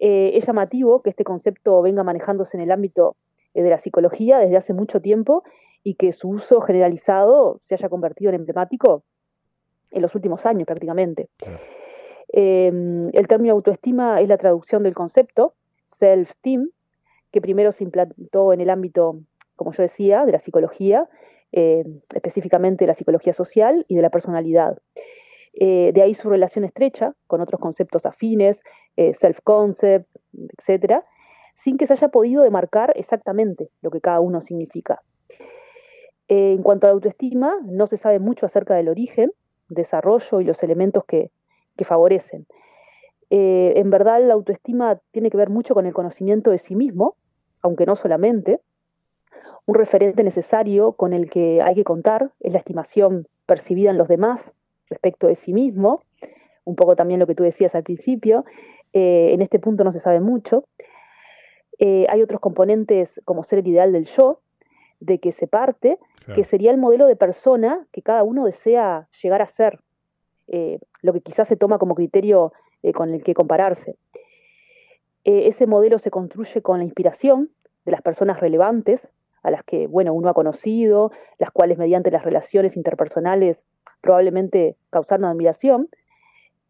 Eh, 0.00 0.32
es 0.34 0.46
llamativo 0.46 1.02
que 1.02 1.10
este 1.10 1.22
concepto 1.22 1.80
venga 1.80 2.02
manejándose 2.02 2.56
en 2.56 2.64
el 2.64 2.72
ámbito 2.72 3.16
eh, 3.54 3.62
de 3.62 3.70
la 3.70 3.78
psicología 3.78 4.38
desde 4.38 4.56
hace 4.56 4.74
mucho 4.74 5.00
tiempo 5.00 5.44
y 5.84 5.94
que 5.94 6.12
su 6.12 6.28
uso 6.28 6.60
generalizado 6.60 7.60
se 7.64 7.74
haya 7.74 7.88
convertido 7.88 8.30
en 8.30 8.36
emblemático 8.36 9.04
en 9.92 10.02
los 10.02 10.14
últimos 10.16 10.46
años 10.46 10.66
prácticamente. 10.66 11.28
el 12.32 13.26
término 13.28 13.54
autoestima 13.54 14.20
es 14.20 14.28
la 14.28 14.36
traducción 14.36 14.82
del 14.82 14.94
concepto 14.94 15.54
self-esteem, 15.98 16.70
que 17.38 17.42
primero 17.42 17.70
se 17.70 17.84
implantó 17.84 18.52
en 18.52 18.60
el 18.60 18.68
ámbito, 18.68 19.20
como 19.54 19.72
yo 19.72 19.84
decía, 19.84 20.24
de 20.26 20.32
la 20.32 20.40
psicología, 20.40 21.08
eh, 21.52 21.84
específicamente 22.12 22.84
de 22.84 22.88
la 22.88 22.96
psicología 22.96 23.32
social 23.32 23.86
y 23.86 23.94
de 23.94 24.02
la 24.02 24.10
personalidad. 24.10 24.76
Eh, 25.54 25.92
de 25.94 26.02
ahí 26.02 26.14
su 26.14 26.28
relación 26.28 26.64
estrecha 26.64 27.14
con 27.28 27.40
otros 27.40 27.60
conceptos 27.60 28.04
afines, 28.06 28.60
eh, 28.96 29.14
self-concept, 29.14 30.08
etcétera, 30.58 31.04
sin 31.54 31.78
que 31.78 31.86
se 31.86 31.92
haya 31.92 32.08
podido 32.08 32.42
demarcar 32.42 32.92
exactamente 32.96 33.70
lo 33.82 33.90
que 33.90 34.00
cada 34.00 34.18
uno 34.18 34.40
significa. 34.40 35.00
En 36.26 36.62
cuanto 36.64 36.86
a 36.86 36.90
la 36.90 36.94
autoestima, 36.94 37.54
no 37.64 37.86
se 37.86 37.98
sabe 37.98 38.18
mucho 38.18 38.46
acerca 38.46 38.74
del 38.74 38.88
origen, 38.88 39.30
desarrollo 39.68 40.40
y 40.40 40.44
los 40.44 40.62
elementos 40.64 41.04
que, 41.04 41.30
favorecen. 41.84 42.44
en 43.30 43.90
verdad, 43.90 44.20
la 44.26 44.34
autoestima 44.34 45.00
tiene 45.12 45.30
que 45.30 45.36
ver 45.36 45.48
mucho 45.48 45.74
con 45.74 45.86
el 45.86 45.92
conocimiento 45.92 46.50
de 46.50 46.58
sí 46.58 46.74
mismo, 46.74 47.14
aunque 47.62 47.86
no 47.86 47.96
solamente. 47.96 48.60
Un 49.66 49.74
referente 49.74 50.22
necesario 50.22 50.92
con 50.92 51.12
el 51.12 51.28
que 51.30 51.60
hay 51.62 51.74
que 51.74 51.84
contar 51.84 52.30
es 52.40 52.52
la 52.52 52.58
estimación 52.58 53.26
percibida 53.46 53.90
en 53.90 53.98
los 53.98 54.08
demás 54.08 54.52
respecto 54.88 55.26
de 55.26 55.34
sí 55.34 55.52
mismo, 55.52 56.02
un 56.64 56.76
poco 56.76 56.96
también 56.96 57.20
lo 57.20 57.26
que 57.26 57.34
tú 57.34 57.42
decías 57.42 57.74
al 57.74 57.82
principio, 57.82 58.44
eh, 58.92 59.30
en 59.32 59.42
este 59.42 59.58
punto 59.58 59.84
no 59.84 59.92
se 59.92 60.00
sabe 60.00 60.20
mucho. 60.20 60.64
Eh, 61.78 62.06
hay 62.08 62.22
otros 62.22 62.40
componentes 62.40 63.20
como 63.24 63.44
ser 63.44 63.60
el 63.60 63.68
ideal 63.68 63.92
del 63.92 64.06
yo, 64.06 64.40
de 65.00 65.18
que 65.18 65.32
se 65.32 65.46
parte, 65.46 65.98
que 66.34 66.44
sería 66.44 66.70
el 66.72 66.76
modelo 66.76 67.06
de 67.06 67.16
persona 67.16 67.86
que 67.90 68.02
cada 68.02 68.22
uno 68.22 68.44
desea 68.44 69.08
llegar 69.22 69.40
a 69.40 69.46
ser, 69.46 69.80
eh, 70.48 70.78
lo 71.00 71.14
que 71.14 71.22
quizás 71.22 71.48
se 71.48 71.56
toma 71.56 71.78
como 71.78 71.94
criterio 71.94 72.52
con 72.94 73.14
el 73.14 73.22
que 73.22 73.32
compararse. 73.32 73.96
Ese 75.28 75.66
modelo 75.66 75.98
se 75.98 76.10
construye 76.10 76.62
con 76.62 76.78
la 76.78 76.84
inspiración 76.84 77.50
de 77.84 77.92
las 77.92 78.02
personas 78.02 78.40
relevantes, 78.40 79.08
a 79.42 79.50
las 79.50 79.62
que 79.64 79.86
bueno, 79.86 80.12
uno 80.12 80.28
ha 80.28 80.34
conocido, 80.34 81.10
las 81.38 81.50
cuales 81.50 81.78
mediante 81.78 82.10
las 82.10 82.24
relaciones 82.24 82.76
interpersonales 82.76 83.64
probablemente 84.00 84.76
causar 84.90 85.18
una 85.18 85.30
admiración. 85.30 85.88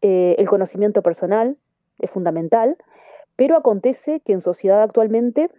Eh, 0.00 0.36
el 0.38 0.48
conocimiento 0.48 1.02
personal 1.02 1.56
es 1.98 2.10
fundamental, 2.10 2.76
pero 3.36 3.56
acontece 3.56 4.20
que 4.20 4.32
en 4.32 4.40
sociedad 4.40 4.82
actualmente 4.82 5.50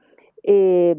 eh, 0.43 0.95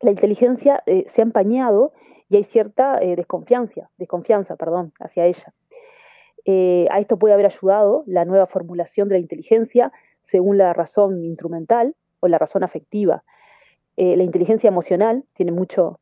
la 0.00 0.10
inteligencia 0.10 0.82
eh, 0.86 1.04
se 1.08 1.22
ha 1.22 1.24
empañado 1.24 1.92
y 2.28 2.36
hay 2.36 2.44
cierta 2.44 2.98
desconfianza, 2.98 3.88
desconfianza 3.98 4.56
perdón, 4.56 4.92
hacia 4.98 5.26
ella. 5.26 5.54
a 6.90 6.98
esto 6.98 7.18
puede 7.18 7.34
haber 7.34 7.46
ayudado 7.46 8.02
la 8.06 8.24
nueva 8.24 8.46
formulación 8.46 9.08
de 9.08 9.14
la 9.14 9.20
inteligencia 9.20 9.92
según 10.26 10.58
la 10.58 10.72
razón 10.72 11.24
instrumental 11.24 11.94
o 12.20 12.28
la 12.28 12.38
razón 12.38 12.62
afectiva. 12.62 13.22
la 13.96 14.22
inteligencia 14.22 14.68
emocional 14.68 15.24
tiene 15.34 15.52
mucho 15.52 16.00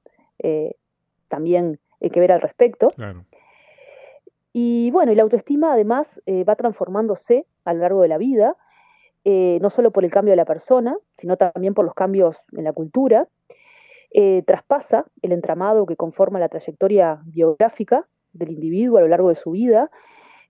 también 1.29 1.79
que 2.01 2.21
ver 2.21 2.33
al 2.33 2.41
respecto. 2.41 2.89
Y 4.57 4.93
bueno, 4.93 5.11
y 5.11 5.17
la 5.17 5.25
autoestima 5.25 5.73
además 5.73 6.23
eh, 6.27 6.45
va 6.45 6.55
transformándose 6.55 7.45
a 7.65 7.75
lo 7.75 7.81
largo 7.81 8.03
de 8.03 8.09
la 8.09 8.19
vida, 8.19 8.57
eh, 9.25 9.59
no 9.61 9.69
solo 9.69 9.91
por 9.91 10.05
el 10.05 10.13
cambio 10.13 10.31
de 10.31 10.37
la 10.37 10.45
persona, 10.45 10.97
sino 11.19 11.37
también 11.37 11.75
por 11.75 11.85
los 11.85 11.93
cambios 11.93 12.37
en 12.57 12.63
la 12.63 12.73
cultura. 12.73 13.27
Eh, 14.13 14.45
traspasa 14.47 15.07
el 15.23 15.33
entramado 15.33 15.87
que 15.87 15.97
conforma 15.97 16.39
la 16.39 16.49
trayectoria 16.49 17.21
biográfica 17.25 18.07
del 18.33 18.53
individuo 18.53 18.99
a 18.99 19.01
lo 19.01 19.09
largo 19.09 19.29
de 19.29 19.35
su 19.35 19.51
vida. 19.51 19.91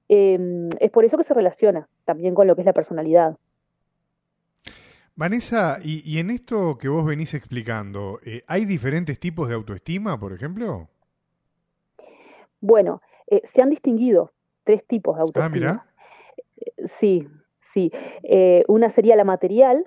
es 0.07 0.90
por 0.90 1.07
eso 1.07 1.16
que 1.16 1.25
se 1.25 1.33
relaciona 1.33 1.88
también 2.04 2.35
con 2.35 2.47
lo 2.47 2.54
que 2.54 2.61
es 2.61 2.66
la 2.66 2.75
personalidad. 2.75 3.38
Vanessa, 5.16 5.78
y, 5.83 6.02
y 6.11 6.18
en 6.18 6.30
esto 6.30 6.76
que 6.76 6.88
vos 6.88 7.04
venís 7.04 7.35
explicando, 7.35 8.18
¿hay 8.47 8.64
diferentes 8.64 9.18
tipos 9.21 9.49
de 9.49 9.54
autoestima, 9.54 10.18
por 10.18 10.33
ejemplo? 10.33 10.88
Bueno, 12.61 13.02
eh, 13.26 13.42
se 13.44 13.61
han 13.61 13.68
distinguido 13.68 14.33
tres 14.64 14.87
tipos 14.87 15.16
de 15.16 15.21
ah, 15.21 15.25
autoestima. 15.25 15.87
Ah, 15.87 16.87
sí, 16.87 17.28
sí. 17.75 17.92
Eh, 18.23 18.64
una 18.68 18.88
sería 18.88 19.16
la 19.16 19.25
material, 19.25 19.85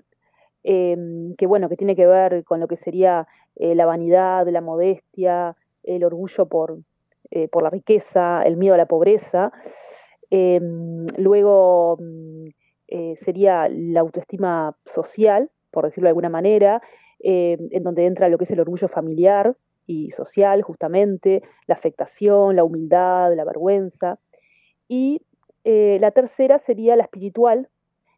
em, 0.63 1.35
que 1.35 1.47
bueno, 1.47 1.69
que 1.69 1.75
tiene 1.75 1.95
que 1.95 2.05
ver 2.05 2.43
con 2.43 2.59
lo 2.59 2.67
que 2.67 2.77
sería 2.77 3.27
la 3.59 3.87
vanidad, 3.87 4.47
la 4.49 4.61
modestia, 4.61 5.55
el 5.81 6.03
orgullo 6.03 6.45
por, 6.45 6.77
por 7.51 7.63
la 7.63 7.71
riqueza, 7.71 8.43
el 8.43 8.55
miedo 8.55 8.75
a 8.75 8.77
la 8.77 8.85
pobreza. 8.85 9.51
Em, 10.29 11.07
luego 11.17 11.97
mm, 12.91 13.15
sería 13.15 13.67
la 13.69 14.01
autoestima 14.01 14.75
social, 14.85 15.49
por 15.71 15.85
decirlo 15.85 16.07
de 16.07 16.11
alguna 16.11 16.29
manera, 16.29 16.81
em, 17.19 17.69
en 17.71 17.83
donde 17.83 18.05
entra 18.05 18.29
lo 18.29 18.37
que 18.37 18.45
es 18.45 18.51
el 18.51 18.59
orgullo 18.59 18.87
familiar, 18.87 19.55
y 19.87 20.11
social, 20.11 20.61
justamente, 20.61 21.41
la 21.65 21.75
afectación, 21.75 22.55
la 22.55 22.63
humildad, 22.63 23.33
la 23.35 23.45
vergüenza. 23.45 24.19
Y 24.87 25.21
eh, 25.63 25.97
la 26.01 26.11
tercera 26.11 26.59
sería 26.59 26.95
la 26.95 27.03
espiritual, 27.03 27.69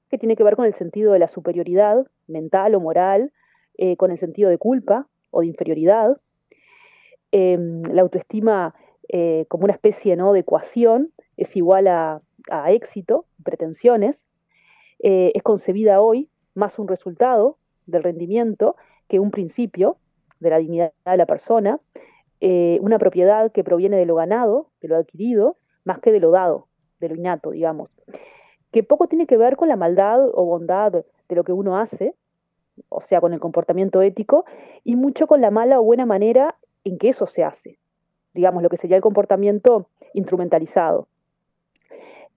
que 0.09 0.17
tiene 0.17 0.35
que 0.35 0.43
ver 0.43 0.55
con 0.55 0.65
el 0.65 0.73
sentido 0.73 1.13
de 1.13 1.19
la 1.19 1.27
superioridad 1.27 2.07
mental 2.27 2.73
o 2.73 2.79
moral, 2.79 3.31
eh, 3.77 3.95
con 3.95 4.09
el 4.11 4.17
sentido 4.17 4.49
de 4.49 4.57
culpa 4.57 5.07
o 5.29 5.41
de 5.41 5.47
inferioridad. 5.47 6.17
Em, 7.31 7.83
la 7.83 8.01
autoestima 8.01 8.73
eh, 9.07 9.45
como 9.47 9.65
una 9.65 9.73
especie 9.73 10.15
¿no? 10.15 10.33
de 10.33 10.39
ecuación 10.39 11.13
es 11.37 11.55
igual 11.55 11.87
a, 11.87 12.21
a 12.49 12.71
éxito, 12.71 13.25
pretensiones. 13.43 14.19
Es 14.99 15.43
concebida 15.43 16.01
hoy 16.01 16.29
más 16.55 16.77
un 16.77 16.87
resultado 16.87 17.57
del 17.85 18.03
rendimiento 18.03 18.75
que 19.07 19.19
un 19.19 19.31
principio 19.31 19.97
de 20.39 20.49
la 20.49 20.57
dignidad 20.57 20.93
de 21.05 21.17
la 21.17 21.25
persona, 21.25 21.79
eh, 22.41 22.77
una 22.81 22.99
propiedad 22.99 23.51
que 23.51 23.63
proviene 23.63 23.97
de 23.97 24.05
lo 24.05 24.15
ganado, 24.15 24.69
de 24.81 24.87
lo 24.87 24.95
adquirido, 24.95 25.57
más 25.83 25.99
que 25.99 26.11
de 26.11 26.19
lo 26.19 26.31
dado, 26.31 26.67
de 26.99 27.09
lo 27.09 27.15
innato, 27.15 27.51
digamos, 27.51 27.89
que 28.71 28.83
poco 28.83 29.07
tiene 29.07 29.25
que 29.25 29.37
ver 29.37 29.55
con 29.55 29.67
la 29.67 29.75
maldad 29.75 30.29
o 30.33 30.45
bondad 30.45 30.91
de 30.91 31.35
lo 31.35 31.43
que 31.43 31.51
uno 31.51 31.77
hace, 31.77 32.13
o 32.87 33.01
sea, 33.01 33.19
con 33.19 33.33
el 33.33 33.39
comportamiento 33.39 34.01
ético, 34.01 34.45
y 34.83 34.95
mucho 34.95 35.27
con 35.27 35.41
la 35.41 35.51
mala 35.51 35.79
o 35.79 35.83
buena 35.83 36.05
manera 36.05 36.55
en 36.83 36.97
que 36.97 37.09
eso 37.09 37.25
se 37.25 37.43
hace, 37.43 37.79
digamos, 38.33 38.63
lo 38.63 38.69
que 38.69 38.77
sería 38.77 38.95
el 38.95 39.03
comportamiento 39.03 39.87
instrumentalizado. 40.13 41.07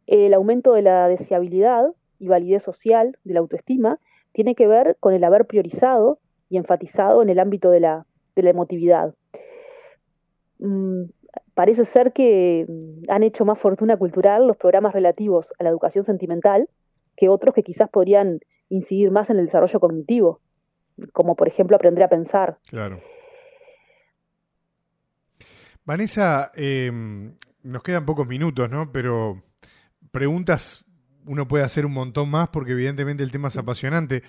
El 0.06 0.34
aumento 0.34 0.72
de 0.72 0.82
la 0.82 1.06
deseabilidad 1.06 1.92
y 2.22 2.28
validez 2.28 2.62
social 2.62 3.18
de 3.24 3.34
la 3.34 3.40
autoestima 3.40 3.98
tiene 4.32 4.54
que 4.54 4.68
ver 4.68 4.96
con 5.00 5.12
el 5.12 5.24
haber 5.24 5.44
priorizado 5.46 6.20
y 6.48 6.56
enfatizado 6.56 7.20
en 7.20 7.28
el 7.28 7.40
ámbito 7.40 7.70
de 7.70 7.80
la, 7.80 8.06
de 8.36 8.42
la 8.44 8.50
emotividad. 8.50 9.14
Mm, 10.60 11.06
parece 11.54 11.84
ser 11.84 12.12
que 12.12 12.64
mm, 12.68 13.10
han 13.10 13.24
hecho 13.24 13.44
más 13.44 13.58
fortuna 13.58 13.96
cultural 13.96 14.46
los 14.46 14.56
programas 14.56 14.94
relativos 14.94 15.52
a 15.58 15.64
la 15.64 15.70
educación 15.70 16.04
sentimental 16.04 16.68
que 17.16 17.28
otros 17.28 17.54
que 17.54 17.64
quizás 17.64 17.90
podrían 17.90 18.38
incidir 18.68 19.10
más 19.10 19.28
en 19.28 19.38
el 19.38 19.46
desarrollo 19.46 19.80
cognitivo, 19.80 20.40
como 21.12 21.34
por 21.34 21.48
ejemplo 21.48 21.76
aprender 21.76 22.04
a 22.04 22.08
pensar. 22.08 22.58
Claro. 22.68 23.00
Vanessa, 25.84 26.52
em, 26.54 27.34
nos 27.64 27.82
quedan 27.82 28.06
pocos 28.06 28.28
minutos, 28.28 28.70
¿no? 28.70 28.92
Pero 28.92 29.42
preguntas 30.12 30.81
uno 31.26 31.46
puede 31.48 31.64
hacer 31.64 31.86
un 31.86 31.92
montón 31.92 32.30
más 32.30 32.48
porque 32.48 32.72
evidentemente 32.72 33.22
el 33.22 33.30
tema 33.30 33.48
es 33.48 33.56
apasionante. 33.56 34.22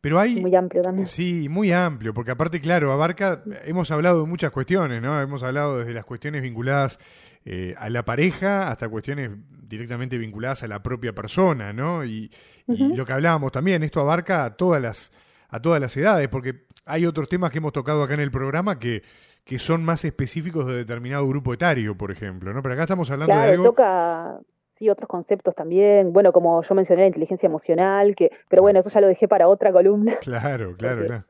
Pero 0.00 0.20
hay... 0.20 0.40
Muy 0.40 0.54
amplio 0.54 0.82
también. 0.82 1.06
Sí, 1.06 1.48
muy 1.48 1.72
amplio, 1.72 2.14
porque 2.14 2.30
aparte, 2.30 2.60
claro, 2.60 2.92
abarca, 2.92 3.42
hemos 3.64 3.90
hablado 3.90 4.20
de 4.22 4.28
muchas 4.28 4.52
cuestiones, 4.52 5.02
¿no? 5.02 5.20
Hemos 5.20 5.42
hablado 5.42 5.78
desde 5.78 5.92
las 5.92 6.04
cuestiones 6.04 6.42
vinculadas 6.42 7.00
eh, 7.44 7.74
a 7.76 7.90
la 7.90 8.04
pareja 8.04 8.70
hasta 8.70 8.88
cuestiones 8.88 9.30
directamente 9.62 10.16
vinculadas 10.16 10.62
a 10.62 10.68
la 10.68 10.82
propia 10.82 11.14
persona, 11.14 11.72
¿no? 11.72 12.04
Y, 12.04 12.30
lo 12.66 13.06
que 13.06 13.12
hablábamos 13.12 13.50
también, 13.50 13.82
esto 13.82 14.00
abarca 14.00 14.44
a 14.44 14.56
todas 14.56 14.82
las, 14.82 15.10
a 15.48 15.60
todas 15.60 15.80
las 15.80 15.96
edades, 15.96 16.28
porque 16.28 16.66
hay 16.84 17.06
otros 17.06 17.28
temas 17.28 17.50
que 17.50 17.58
hemos 17.58 17.72
tocado 17.72 18.02
acá 18.02 18.12
en 18.12 18.20
el 18.20 18.30
programa 18.30 18.78
que, 18.78 19.02
que 19.44 19.58
son 19.58 19.82
más 19.82 20.04
específicos 20.04 20.66
de 20.66 20.74
determinado 20.74 21.26
grupo 21.26 21.54
etario, 21.54 21.96
por 21.96 22.10
ejemplo, 22.10 22.52
¿no? 22.52 22.62
Pero 22.62 22.74
acá 22.74 22.82
estamos 22.82 23.10
hablando 23.10 23.34
de 23.34 23.40
algo... 23.40 23.64
toca 23.64 24.38
sí, 24.78 24.88
otros 24.88 25.08
conceptos 25.08 25.54
también, 25.54 26.12
bueno, 26.12 26.32
como 26.32 26.62
yo 26.62 26.74
mencioné, 26.74 27.02
la 27.02 27.08
inteligencia 27.08 27.46
emocional, 27.46 28.14
que, 28.14 28.30
pero 28.48 28.62
bueno, 28.62 28.80
eso 28.80 28.90
ya 28.90 29.00
lo 29.00 29.08
dejé 29.08 29.26
para 29.26 29.48
otra 29.48 29.72
columna. 29.72 30.16
Claro, 30.20 30.76
claro, 30.78 31.06
claro. 31.06 31.24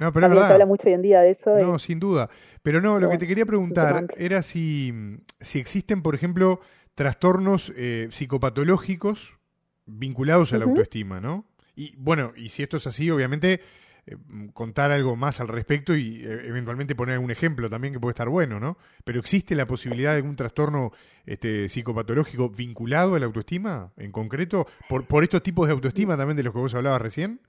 No, 0.00 0.12
pero 0.12 0.32
se 0.32 0.52
habla 0.52 0.66
mucho 0.66 0.88
hoy 0.88 0.94
en 0.94 1.02
día 1.02 1.20
de 1.20 1.30
eso. 1.30 1.56
No, 1.58 1.78
sin 1.78 2.00
duda. 2.00 2.30
Pero 2.62 2.80
no, 2.80 2.98
lo 2.98 3.10
que 3.10 3.18
te 3.18 3.26
quería 3.26 3.46
preguntar 3.46 4.06
era 4.16 4.42
si, 4.42 4.92
si 5.40 5.58
existen, 5.58 6.02
por 6.02 6.14
ejemplo, 6.14 6.60
trastornos 6.94 7.72
eh, 7.76 8.08
psicopatológicos 8.10 9.38
vinculados 9.86 10.52
a 10.52 10.58
la 10.58 10.64
autoestima, 10.64 11.20
¿no? 11.20 11.46
Y 11.76 11.94
bueno, 11.96 12.32
y 12.36 12.48
si 12.48 12.62
esto 12.62 12.76
es 12.76 12.86
así, 12.86 13.10
obviamente 13.10 13.60
eh, 14.06 14.16
contar 14.52 14.90
algo 14.90 15.16
más 15.16 15.40
al 15.40 15.48
respecto 15.48 15.94
y 15.94 16.22
eh, 16.24 16.42
eventualmente 16.44 16.94
poner 16.94 17.18
un 17.18 17.30
ejemplo 17.30 17.70
también 17.70 17.94
que 17.94 18.00
puede 18.00 18.12
estar 18.12 18.28
bueno, 18.28 18.60
¿no? 18.60 18.76
Pero 19.04 19.20
¿existe 19.20 19.54
la 19.54 19.66
posibilidad 19.66 20.12
de 20.12 20.18
algún 20.18 20.36
trastorno 20.36 20.92
este, 21.26 21.68
psicopatológico 21.68 22.50
vinculado 22.50 23.14
a 23.14 23.18
la 23.18 23.26
autoestima 23.26 23.92
en 23.96 24.12
concreto? 24.12 24.66
¿Por, 24.88 25.06
por 25.06 25.22
estos 25.22 25.42
tipos 25.42 25.66
de 25.66 25.72
autoestima 25.72 26.16
también 26.16 26.36
de 26.36 26.42
los 26.42 26.52
que 26.52 26.60
vos 26.60 26.74
hablabas 26.74 27.00
recién? 27.00 27.40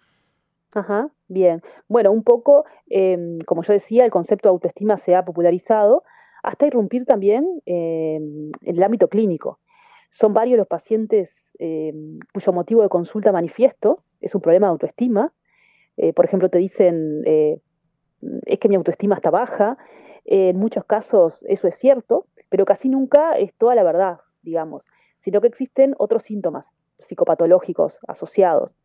Ajá, 0.75 1.09
bien. 1.29 1.61
Bueno, 1.87 2.11
un 2.11 2.23
poco, 2.23 2.65
em, 2.89 3.39
como 3.45 3.63
yo 3.63 3.73
decía, 3.73 4.03
el 4.03 4.11
concepto 4.11 4.49
de 4.49 4.53
autoestima 4.53 4.97
se 4.97 5.15
ha 5.15 5.23
popularizado 5.23 6.03
hasta 6.43 6.67
irrumpir 6.67 7.05
también 7.05 7.61
em, 7.65 8.51
en 8.61 8.75
el 8.75 8.83
ámbito 8.83 9.07
clínico. 9.07 9.59
Son 10.11 10.33
varios 10.33 10.57
los 10.57 10.67
pacientes 10.67 11.31
eh, 11.59 11.93
cuyo 12.33 12.53
motivo 12.53 12.81
de 12.81 12.89
consulta 12.89 13.31
manifiesto 13.31 14.03
es 14.19 14.35
un 14.35 14.41
problema 14.41 14.67
de 14.67 14.71
autoestima. 14.71 15.33
Eh, 15.97 16.13
por 16.13 16.25
ejemplo, 16.25 16.49
te 16.49 16.57
dicen, 16.57 17.23
eh, 17.25 17.59
es 18.45 18.59
que 18.59 18.69
mi 18.69 18.75
autoestima 18.75 19.15
está 19.15 19.29
baja. 19.29 19.77
en 20.27 20.57
muchos 20.57 20.83
casos 20.85 21.45
eso 21.47 21.67
es 21.67 21.75
cierto, 21.75 22.25
pero 22.49 22.65
casi 22.65 22.89
nunca 22.89 23.37
es 23.37 23.53
toda 23.53 23.75
la 23.75 23.83
verdad, 23.83 24.19
digamos, 24.41 24.83
sino 25.19 25.39
que 25.39 25.47
existen 25.47 25.93
otros 25.99 26.23
síntomas 26.23 26.67
psicopatológicos 26.99 27.99
asociados. 28.07 28.77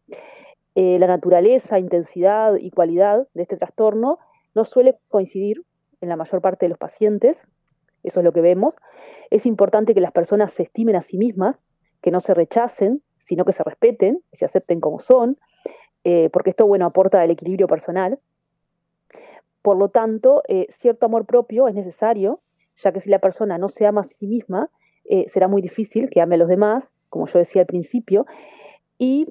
la 0.74 1.06
naturaleza, 1.06 1.78
intensidad 1.78 2.56
y 2.56 2.70
cualidad 2.70 3.26
de 3.34 3.42
este 3.42 3.56
trastorno 3.56 4.18
no 4.54 4.64
suele 4.64 4.98
coincidir 5.08 5.64
en 6.00 6.08
la 6.08 6.16
mayor 6.16 6.40
parte 6.40 6.66
de 6.66 6.70
los 6.70 6.78
pacientes, 6.78 7.42
eso 8.02 8.20
es 8.20 8.24
lo 8.24 8.32
que 8.32 8.40
vemos. 8.40 8.76
Es 9.30 9.46
importante 9.46 9.94
que 9.94 10.00
las 10.00 10.12
personas 10.12 10.52
se 10.52 10.62
estimen 10.64 10.96
a 10.96 11.02
sí 11.02 11.18
mismas, 11.18 11.58
que 12.02 12.10
no 12.10 12.20
se 12.20 12.34
rechacen, 12.34 13.02
sino 13.18 13.44
que 13.44 13.52
se 13.52 13.62
respeten 13.62 14.22
y 14.32 14.36
se 14.36 14.44
acepten 14.44 14.80
como 14.80 15.00
son, 15.00 15.38
eh, 16.04 16.30
porque 16.32 16.50
esto, 16.50 16.66
bueno, 16.66 16.86
aporta 16.86 17.22
el 17.24 17.30
equilibrio 17.30 17.66
personal. 17.66 18.18
Por 19.62 19.76
lo 19.76 19.90
tanto, 19.90 20.42
eh, 20.48 20.66
cierto 20.70 21.06
amor 21.06 21.26
propio 21.26 21.68
es 21.68 21.74
necesario, 21.74 22.40
ya 22.76 22.92
que 22.92 23.00
si 23.00 23.10
la 23.10 23.18
persona 23.18 23.58
no 23.58 23.68
se 23.68 23.86
ama 23.86 24.02
a 24.02 24.04
sí 24.04 24.26
misma, 24.26 24.70
eh, 25.04 25.26
será 25.28 25.48
muy 25.48 25.60
difícil 25.60 26.08
que 26.08 26.20
ame 26.20 26.36
a 26.36 26.38
los 26.38 26.48
demás, 26.48 26.90
como 27.10 27.26
yo 27.26 27.38
decía 27.38 27.62
al 27.62 27.66
principio. 27.66 28.26
Y 28.98 29.26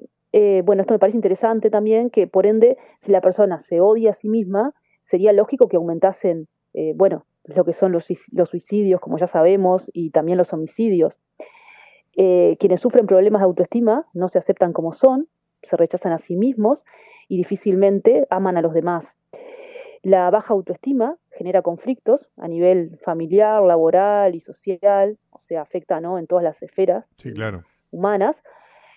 bueno, 0.62 0.82
esto 0.82 0.94
me 0.94 1.00
parece 1.00 1.18
interesante 1.18 1.70
también, 1.70 2.08
que 2.08 2.28
por 2.28 2.46
ende, 2.46 2.76
si 3.00 3.10
la 3.10 3.20
persona 3.20 3.58
se 3.58 3.80
odia 3.80 4.10
a 4.10 4.14
sí 4.14 4.28
misma, 4.28 4.74
sería 5.02 5.32
lógico 5.32 5.68
que 5.68 5.76
aumentasen, 5.76 6.46
bueno, 6.94 7.24
lo 7.44 7.64
que 7.64 7.72
son 7.72 7.90
los, 7.90 8.04
suicidios, 8.04 9.00
como 9.00 9.18
ya 9.18 9.26
sabemos, 9.26 9.90
y 9.92 10.10
también 10.10 10.38
los 10.38 10.52
homicidios. 10.52 11.18
Quienes 12.14 12.80
sufren 12.80 13.06
problemas 13.06 13.40
de 13.40 13.46
autoestima 13.46 14.06
no 14.14 14.28
se 14.28 14.38
aceptan 14.38 14.72
como 14.72 14.92
son, 14.92 15.26
se 15.62 15.76
rechazan 15.76 16.12
a 16.12 16.18
sí 16.18 16.36
mismos 16.36 16.84
y 17.28 17.36
difícilmente 17.36 18.26
aman 18.30 18.56
a 18.56 18.62
los 18.62 18.74
demás. 18.74 19.06
La 20.02 20.30
baja 20.30 20.54
autoestima 20.54 21.16
genera 21.32 21.62
conflictos 21.62 22.20
a 22.36 22.48
nivel 22.48 22.98
familiar, 23.04 23.62
laboral 23.62 24.34
y 24.34 24.40
social, 24.40 25.18
o 25.30 25.40
sea, 25.42 25.62
afecta 25.62 26.00
¿no? 26.00 26.18
en 26.18 26.26
todas 26.26 26.44
las 26.44 26.62
esferas 26.62 27.04
humanas. 27.90 28.36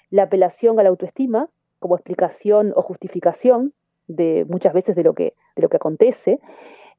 La 0.10 0.24
apelación 0.24 0.80
a 0.80 0.84
la 0.84 0.90
autoestima 0.90 1.50
como 1.80 1.96
explicación 1.96 2.72
o 2.76 2.82
justificación 2.82 3.74
de 4.08 4.46
muchas 4.48 4.74
veces 4.74 4.96
de 4.96 5.04
lo 5.04 5.14
que, 5.14 5.34
de 5.56 5.62
lo 5.62 5.70
que 5.70 5.78
acontece 5.78 6.40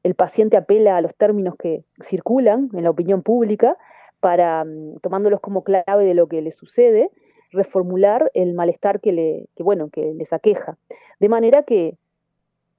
el 0.05 0.13
paciente 0.13 0.55
apela 0.55 0.97
a 0.97 1.01
los 1.01 1.15
términos 1.15 1.55
que 1.57 1.83
circulan 1.99 2.69
en 2.73 2.83
la 2.83 2.91
opinión 2.91 3.23
pública 3.23 3.75
para, 4.19 4.63
mm, 4.63 4.99
tomándolos 5.01 5.41
como 5.41 5.63
clave 5.63 6.05
de 6.05 6.13
lo 6.13 6.27
que 6.27 6.43
le 6.43 6.51
sucede, 6.51 7.09
reformular 7.55 8.31
el 8.33 8.53
malestar 8.53 8.99
que, 8.99 9.11
le, 9.11 9.47
bueno, 9.57 9.89
que 9.89 10.13
les 10.13 10.31
aqueja, 10.33 10.77
de 11.19 11.29
manera 11.29 11.63
que, 11.63 11.97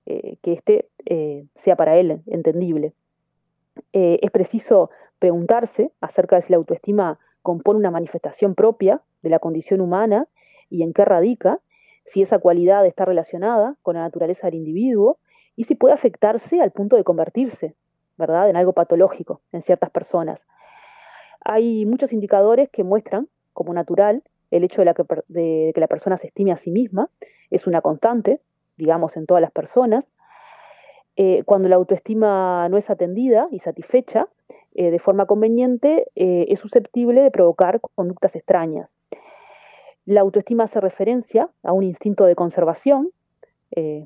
eh, 0.06 0.36
que 0.42 0.52
este 0.52 0.88
eh, 1.06 1.46
sea 1.56 1.76
para 1.76 1.96
él 1.96 2.22
entendible. 2.26 2.92
Eh, 3.92 4.18
es 4.22 4.30
preciso 4.30 4.90
preguntarse 5.18 5.90
acerca 6.00 6.36
de 6.36 6.42
si 6.42 6.52
la 6.52 6.58
autoestima 6.58 7.18
compone 7.42 7.78
una 7.78 7.90
manifestación 7.90 8.54
propia 8.54 9.00
de 9.22 9.30
la 9.30 9.38
condición 9.38 9.80
humana 9.80 10.26
y 10.70 10.82
en 10.82 10.92
qué 10.92 11.04
radica, 11.04 11.60
si 12.04 12.22
esa 12.22 12.38
cualidad 12.38 12.86
está 12.86 13.04
relacionada 13.04 13.76
con 13.82 13.94
la 13.94 14.02
naturaleza 14.02 14.46
del 14.46 14.56
individuo 14.56 15.18
y 15.56 15.64
si 15.64 15.74
puede 15.74 15.94
afectarse 15.94 16.60
al 16.60 16.70
punto 16.70 16.96
de 16.96 17.04
convertirse, 17.04 17.74
¿verdad?, 18.16 18.48
en 18.50 18.56
algo 18.56 18.72
patológico 18.72 19.40
en 19.52 19.62
ciertas 19.62 19.90
personas. 19.90 20.40
Hay 21.40 21.86
muchos 21.86 22.12
indicadores 22.12 22.68
que 22.70 22.84
muestran 22.84 23.28
como 23.52 23.72
natural 23.72 24.22
el 24.50 24.64
hecho 24.64 24.82
de, 24.82 25.72
que, 25.74 25.80
la 25.80 25.86
persona 25.86 26.16
se 26.16 26.28
estime 26.28 26.52
a 26.52 26.56
sí 26.56 26.70
misma, 26.70 27.08
es 27.50 27.66
una 27.66 27.80
constante, 27.80 28.40
digamos, 28.76 29.16
en 29.16 29.26
todas 29.26 29.40
las 29.40 29.50
personas. 29.50 30.04
Eh, 31.16 31.42
cuando 31.44 31.68
la 31.68 31.76
autoestima 31.76 32.68
no 32.68 32.76
es 32.76 32.90
atendida 32.90 33.48
y 33.50 33.60
satisfecha 33.60 34.28
eh, 34.74 34.90
de 34.90 34.98
forma 34.98 35.26
conveniente, 35.26 36.06
eh, 36.14 36.46
es 36.48 36.60
susceptible 36.60 37.22
de 37.22 37.30
provocar 37.30 37.80
conductas 37.94 38.36
extrañas. 38.36 38.92
La 40.04 40.20
autoestima 40.20 40.64
hace 40.64 40.80
referencia 40.80 41.48
a 41.62 41.72
un 41.72 41.82
instinto 41.82 42.24
de 42.24 42.34
conservación 42.34 43.10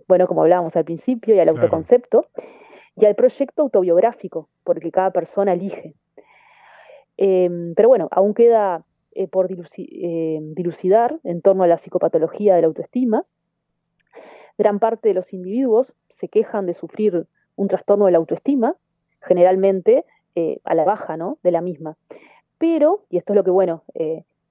bueno, 0.09 0.26
como 0.26 0.42
hablábamos 0.42 0.74
al 0.74 0.85
principio, 0.85 1.35
y 1.37 1.38
al 1.38 1.48
autoconcepto, 1.48 2.26
y 2.96 3.05
al 3.05 3.14
proyecto 3.14 3.62
autobiográfico, 3.62 4.48
porque 4.64 4.90
cada 4.90 5.12
persona 5.12 5.53
elige. 5.53 5.94
Em, 7.16 7.74
pero 7.74 7.88
bueno, 7.88 8.09
aún 8.11 8.35
queda 8.35 8.83
eh, 9.20 9.28
por 9.28 9.48
em, 9.50 10.54
dilucidar 10.54 11.18
en 11.24 11.42
torno 11.42 11.64
a 11.64 11.66
la 11.66 11.76
psicopatología 11.76 12.54
de 12.54 12.62
la 12.62 12.66
autoestima. 12.68 13.24
Gran 14.56 14.78
parte 14.78 15.09
de 15.09 15.14
los 15.14 15.33
individuos 15.33 15.92
se 16.18 16.28
quejan 16.28 16.66
de 16.66 16.74
sufrir 16.74 17.26
un 17.56 17.68
trastorno 17.68 18.06
de 18.06 18.12
la 18.12 18.18
autoestima, 18.18 18.76
generalmente 19.20 20.04
eh, 20.35 20.61
a 20.64 20.74
la 20.74 20.85
baja 20.85 21.16
¿no? 21.16 21.38
de 21.42 21.50
la 21.50 21.61
misma. 21.61 21.96
Pero, 22.59 23.04
y 23.11 23.18
esto 23.18 23.33
es 23.33 23.37
lo 23.37 23.44
que, 23.44 23.50
bueno, 23.50 23.85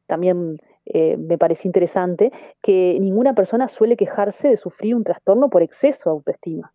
también 0.07 0.59
eh, 0.85 1.17
me 1.17 1.37
parece 1.37 1.67
interesante, 1.67 2.31
que 2.61 2.97
ninguna 2.99 3.33
persona 3.33 3.67
suele 3.67 3.95
quejarse 3.95 4.49
de 4.49 4.57
sufrir 4.57 4.95
un 4.95 5.03
trastorno 5.03 5.49
por 5.49 5.61
exceso 5.61 6.09
de 6.09 6.13
autoestima. 6.13 6.73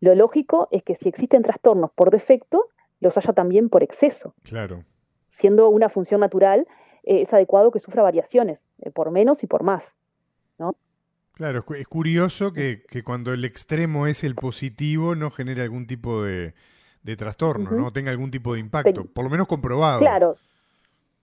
Lo 0.00 0.14
lógico 0.14 0.68
es 0.70 0.82
que 0.82 0.94
si 0.94 1.08
existen 1.08 1.42
trastornos 1.42 1.90
por 1.92 2.10
defecto, 2.10 2.66
los 3.00 3.16
haya 3.18 3.32
también 3.32 3.68
por 3.68 3.82
exceso. 3.82 4.34
Claro. 4.44 4.84
Siendo 5.28 5.68
una 5.68 5.88
función 5.88 6.20
natural, 6.20 6.66
eh, 7.04 7.22
es 7.22 7.32
adecuado 7.32 7.70
que 7.70 7.80
sufra 7.80 8.02
variaciones, 8.02 8.64
eh, 8.82 8.90
por 8.90 9.10
menos 9.10 9.42
y 9.42 9.46
por 9.46 9.62
más. 9.62 9.94
¿no? 10.58 10.76
Claro, 11.32 11.64
es 11.76 11.88
curioso 11.88 12.52
que, 12.52 12.82
cuando 13.04 13.32
el 13.32 13.44
extremo 13.44 14.06
es 14.06 14.24
el 14.24 14.34
positivo 14.34 15.14
no 15.14 15.30
genere 15.30 15.62
algún 15.62 15.86
tipo 15.86 16.22
de, 16.22 16.54
trastorno, 17.16 17.70
no 17.70 17.92
tenga 17.92 18.10
algún 18.10 18.30
tipo 18.30 18.54
de 18.54 18.60
impacto, 18.60 19.04
por 19.04 19.24
lo 19.24 19.30
menos 19.30 19.46
comprobado. 19.46 19.98
Claro, 20.00 20.36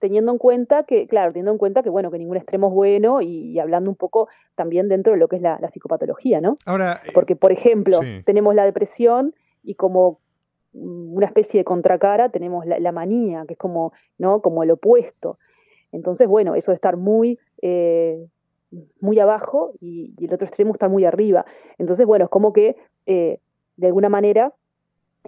teniendo 0.02 0.32
en 0.32 0.38
cuenta 0.38 0.82
que, 0.82 1.06
claro, 1.06 1.30
teniendo 1.30 1.52
en 1.52 1.58
cuenta 1.58 1.84
que, 1.84 1.88
bueno, 1.88 2.10
que 2.10 2.18
ningún 2.18 2.36
extremo 2.36 2.66
es 2.66 2.74
bueno 2.74 3.22
y, 3.22 3.60
hablando 3.60 3.88
un 3.88 3.94
poco 3.94 4.28
también 4.56 4.88
dentro 4.88 5.12
de 5.12 5.18
lo 5.18 5.28
que 5.28 5.36
es 5.36 5.42
la, 5.42 5.58
psicopatología, 5.70 6.40
¿no? 6.40 6.58
Ahora, 6.66 7.00
eh, 7.04 7.12
porque, 7.14 7.36
por 7.36 7.52
ejemplo, 7.52 8.00
tenemos 8.24 8.52
la 8.56 8.64
depresión 8.64 9.32
y 9.62 9.76
como 9.76 10.18
una 10.72 11.26
especie 11.26 11.60
de 11.60 11.64
contracara 11.64 12.30
tenemos 12.30 12.66
la, 12.66 12.90
manía, 12.90 13.44
que 13.46 13.52
es 13.52 13.58
como, 13.58 13.92
¿no? 14.18 14.42
Como 14.42 14.64
el 14.64 14.72
opuesto. 14.72 15.38
Entonces, 15.92 16.26
bueno, 16.26 16.54
eso 16.54 16.70
de 16.70 16.76
estar 16.76 16.96
muy, 16.96 17.38
eh, 17.60 18.26
muy 19.00 19.18
abajo 19.18 19.72
y, 19.80 20.14
el 20.18 20.32
otro 20.32 20.46
extremo 20.46 20.72
estar 20.72 20.90
muy 20.90 21.04
arriba. 21.04 21.44
Entonces, 21.78 22.06
bueno, 22.06 22.24
es 22.24 22.30
como 22.30 22.52
que, 22.52 22.76
eh, 23.06 23.38
de 23.76 23.86
alguna 23.86 24.08
manera, 24.08 24.52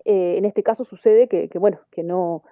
en 0.04 0.44
este 0.44 0.62
caso 0.62 0.84
sucede 0.84 1.28
que, 1.28 1.48
que 1.48 1.58
bueno, 1.58 1.78
que 1.90 2.02
no, 2.02 2.42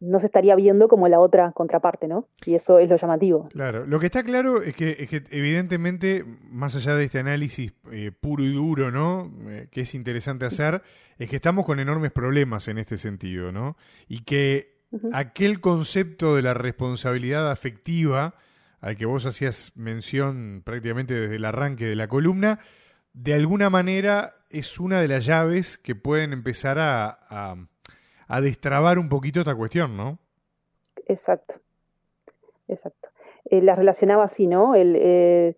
no 0.00 0.20
se 0.20 0.26
estaría 0.26 0.54
viendo 0.54 0.88
como 0.88 1.08
la 1.08 1.20
otra 1.20 1.52
contraparte, 1.52 2.06
¿no? 2.06 2.28
Y 2.44 2.54
eso 2.54 2.78
es 2.78 2.88
lo 2.88 2.96
llamativo. 2.96 3.48
Claro, 3.48 3.86
lo 3.86 3.98
que 3.98 4.06
está 4.06 4.22
claro 4.22 4.62
es 4.62 4.74
que, 4.74 4.90
es 4.90 5.08
que 5.08 5.22
evidentemente, 5.30 6.24
más 6.50 6.76
allá 6.76 6.94
de 6.94 7.04
este 7.04 7.18
análisis 7.18 7.72
eh, 7.90 8.12
puro 8.12 8.44
y 8.44 8.52
duro, 8.52 8.90
¿no? 8.90 9.30
Eh, 9.48 9.68
que 9.70 9.82
es 9.82 9.94
interesante 9.94 10.44
hacer, 10.44 10.82
es 11.18 11.30
que 11.30 11.36
estamos 11.36 11.64
con 11.64 11.80
enormes 11.80 12.12
problemas 12.12 12.68
en 12.68 12.78
este 12.78 12.98
sentido, 12.98 13.52
¿no? 13.52 13.76
Y 14.06 14.24
que 14.24 14.75
aquel 15.12 15.60
concepto 15.60 16.36
de 16.36 16.42
la 16.42 16.54
responsabilidad 16.54 17.50
afectiva, 17.50 18.34
al 18.80 18.96
que 18.96 19.06
vos 19.06 19.26
hacías 19.26 19.72
mención 19.74 20.62
prácticamente 20.64 21.14
desde 21.14 21.36
el 21.36 21.44
arranque 21.44 21.86
de 21.86 21.96
la 21.96 22.08
columna, 22.08 22.60
de 23.12 23.34
alguna 23.34 23.70
manera 23.70 24.34
es 24.50 24.78
una 24.78 25.00
de 25.00 25.08
las 25.08 25.26
llaves 25.26 25.78
que 25.78 25.94
pueden 25.94 26.32
empezar 26.32 26.78
a 26.78 27.56
a 28.28 28.40
destrabar 28.40 28.98
un 28.98 29.08
poquito 29.08 29.40
esta 29.40 29.54
cuestión, 29.54 29.96
¿no? 29.96 30.18
Exacto, 31.06 31.54
exacto. 32.68 33.08
Eh, 33.44 33.62
la 33.62 33.76
relacionaba 33.76 34.24
así, 34.24 34.46
¿no? 34.46 34.74
El, 34.74 34.96
eh, 34.96 35.56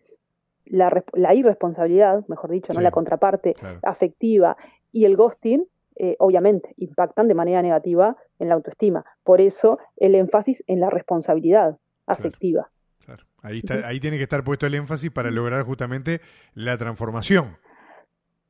la, 0.66 1.35
irresponsabilidad, 1.35 2.27
mejor 2.29 2.51
dicho, 2.51 2.72
¿no? 2.74 2.81
La 2.81 2.90
contraparte 2.90 3.55
afectiva 3.83 4.57
y 4.92 5.07
el 5.07 5.16
ghosting, 5.16 5.64
eh, 5.99 6.17
obviamente, 6.19 6.75
impactan 6.77 7.29
de 7.29 7.35
manera 7.35 7.63
negativa 7.63 8.17
en 8.39 8.49
la 8.49 8.55
autoestima. 8.55 9.05
Por 9.25 9.41
eso 9.41 9.79
el 9.97 10.15
énfasis 10.15 10.63
en 10.67 10.81
la 10.81 10.91
responsabilidad 10.91 11.77
afectiva. 12.07 12.71
Claro, 13.05 13.25
Ahí, 13.43 13.59
está, 13.59 13.87
ahí 13.87 14.01
tiene 14.01 14.17
que 14.17 14.23
estar 14.25 14.43
puesto 14.45 14.67
el 14.67 14.75
énfasis 14.75 15.11
para 15.11 15.31
lograr 15.31 15.63
justamente 15.65 16.21
la 16.55 16.77
transformación. 16.77 17.57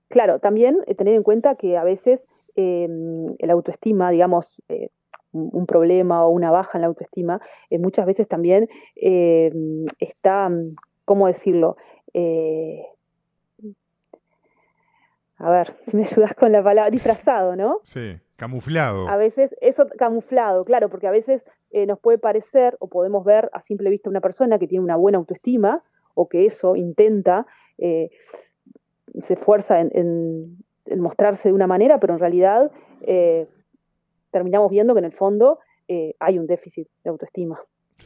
Claro, 0.09 0.39
también 0.39 0.79
tener 0.97 1.15
en 1.15 1.23
cuenta 1.23 1.57
que 1.57 1.77
a 1.77 1.85
veces 1.85 2.21
eh, 2.57 2.89
el 3.39 3.51
autoestima, 3.51 4.11
digamos, 4.11 4.55
eh, 4.69 4.89
un 5.33 5.67
problema 5.67 6.25
o 6.25 6.31
una 6.31 6.51
baja 6.51 6.79
en 6.79 6.83
la 6.83 6.89
autoestima, 6.89 7.41
eh, 7.71 7.79
muchas 7.79 8.07
veces 8.07 8.27
también 8.27 8.69
eh, 8.97 9.53
está, 9.99 10.51
¿cómo 11.05 11.27
decirlo? 11.27 11.77
A 15.38 15.51
ver, 15.51 15.74
si 15.87 15.96
me 15.96 16.05
ayudas 16.05 16.35
con 16.35 16.53
la 16.53 16.62
palabra, 16.62 16.90
disfrazado, 16.90 17.57
¿no? 17.57 17.81
Sí, 17.85 18.16
camuflado. 18.37 19.09
A 19.09 19.16
veces, 19.16 19.55
eso 19.61 19.87
camuflado, 19.96 20.64
claro, 20.64 20.88
porque 20.88 21.07
a 21.07 21.11
veces 21.11 21.42
eh, 21.70 21.87
nos 21.87 21.98
puede 21.98 22.18
parecer 22.18 22.77
o 22.81 22.88
podemos 22.88 23.24
ver 23.24 23.51
a 23.53 23.62
simple 23.62 23.90
vista 23.90 24.11
una 24.11 24.20
persona 24.20 24.59
que 24.59 24.66
tiene 24.66 24.85
una 24.85 24.96
buena 24.96 25.18
autoestima 25.18 25.83
o 26.14 26.29
que 26.29 26.46
eso 26.46 26.74
intenta, 26.77 27.46
eh, 27.79 28.11
se 29.22 29.35
esfuerza 29.35 29.81
en, 29.81 30.59
mostrarse 30.96 31.51
de 31.51 31.55
una 31.55 31.66
manera, 31.66 32.01
pero 32.01 32.14
en 32.14 32.20
realidad 32.20 32.72
eh, 33.03 33.46
terminamos 34.31 34.70
viendo 34.70 34.94
que 34.94 35.01
en 35.01 35.05
el 35.05 35.12
fondo 35.12 35.59
hay 36.18 36.38
un 36.38 36.46
déficit 36.46 36.87
de 37.03 37.11
autoestima. 37.11 37.59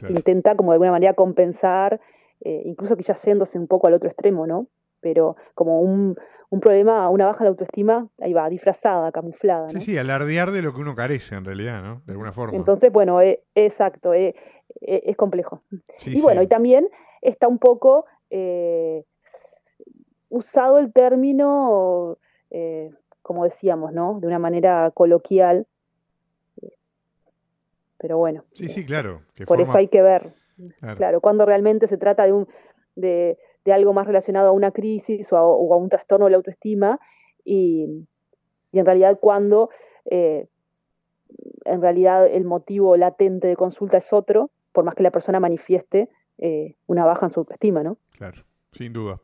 Intenta 0.07 0.55
como 0.55 0.71
de 0.71 0.75
alguna 0.75 0.91
manera 0.91 1.13
compensar, 1.13 1.99
incluso 2.41 2.95
quizás 2.95 3.21
yéndose 3.23 3.59
un 3.59 3.67
poco 3.67 3.87
al 3.87 3.93
otro 3.93 4.07
extremo, 4.07 4.47
¿no? 4.47 4.67
Pero 5.01 5.35
como 5.53 5.81
un, 5.81 6.15
un 6.53 6.59
problema, 6.59 7.09
una 7.09 7.25
baja 7.25 7.45
de 7.45 7.47
autoestima, 7.47 8.07
ahí 8.21 8.31
va, 8.31 8.47
disfrazada, 8.47 9.11
camuflada. 9.11 9.71
Sí, 9.71 9.81
sí, 9.81 9.97
alardear 9.97 10.51
de 10.51 10.61
lo 10.61 10.71
que 10.71 10.81
uno 10.81 10.93
carece 10.93 11.33
en 11.33 11.45
realidad, 11.45 11.81
¿no? 11.81 12.03
De 12.05 12.11
alguna 12.11 12.31
forma. 12.31 12.55
Entonces, 12.55 12.91
bueno, 12.91 13.19
eh, 13.21 13.41
exacto, 13.55 14.13
eh, 14.13 14.35
eh, 14.81 15.01
es 15.03 15.17
complejo. 15.17 15.63
y 16.05 16.21
bueno, 16.21 16.43
y 16.43 16.47
también 16.47 16.87
está 17.23 17.47
un 17.47 17.57
poco 17.57 18.05
usado 20.29 20.77
el 20.77 20.93
término, 20.93 22.19
como 23.23 23.45
decíamos, 23.45 23.91
¿no? 23.91 24.19
De 24.19 24.27
una 24.27 24.37
manera 24.37 24.91
coloquial. 24.93 25.65
Pero 27.97 28.19
bueno. 28.19 28.43
Sí, 28.53 28.69
sí, 28.69 28.85
claro. 28.85 29.23
por 29.47 29.59
eso 29.59 29.75
hay 29.75 29.87
que 29.87 30.03
ver. 30.03 30.35
Claro. 30.97 31.19
cuando 31.19 31.47
realmente 31.47 31.87
se 31.87 31.97
trata 31.97 32.25
de 32.25 32.31
un 32.31 32.47
de, 32.95 33.39
de 33.65 33.73
algo 33.73 33.93
más 33.93 34.07
relacionado 34.07 34.49
a 34.49 34.51
una 34.51 34.71
crisis 34.71 35.31
o 35.31 35.37
a, 35.37 35.77
un 35.77 35.89
trastorno 35.89 36.25
de 36.25 36.31
la 36.31 36.37
autoestima 36.37 36.99
y, 37.45 38.05
en 38.71 38.85
realidad 38.85 39.19
cuando 39.21 39.69
eh, 40.05 40.47
en 41.65 41.81
realidad 41.81 42.25
el 42.27 42.43
motivo 42.43 42.97
latente 42.97 43.47
de 43.47 43.55
consulta 43.55 43.97
es 43.97 44.11
otro, 44.11 44.49
por 44.71 44.83
más 44.83 44.95
que 44.95 45.03
la 45.03 45.11
persona 45.11 45.39
manifieste 45.39 46.09
eh, 46.39 46.75
una 46.87 47.05
baja 47.05 47.27
en 47.27 47.31
su 47.31 47.41
autoestima, 47.41 47.83
¿no? 47.83 47.97
Claro, 48.17 48.43
sin 48.71 48.91
duda. 48.93 49.19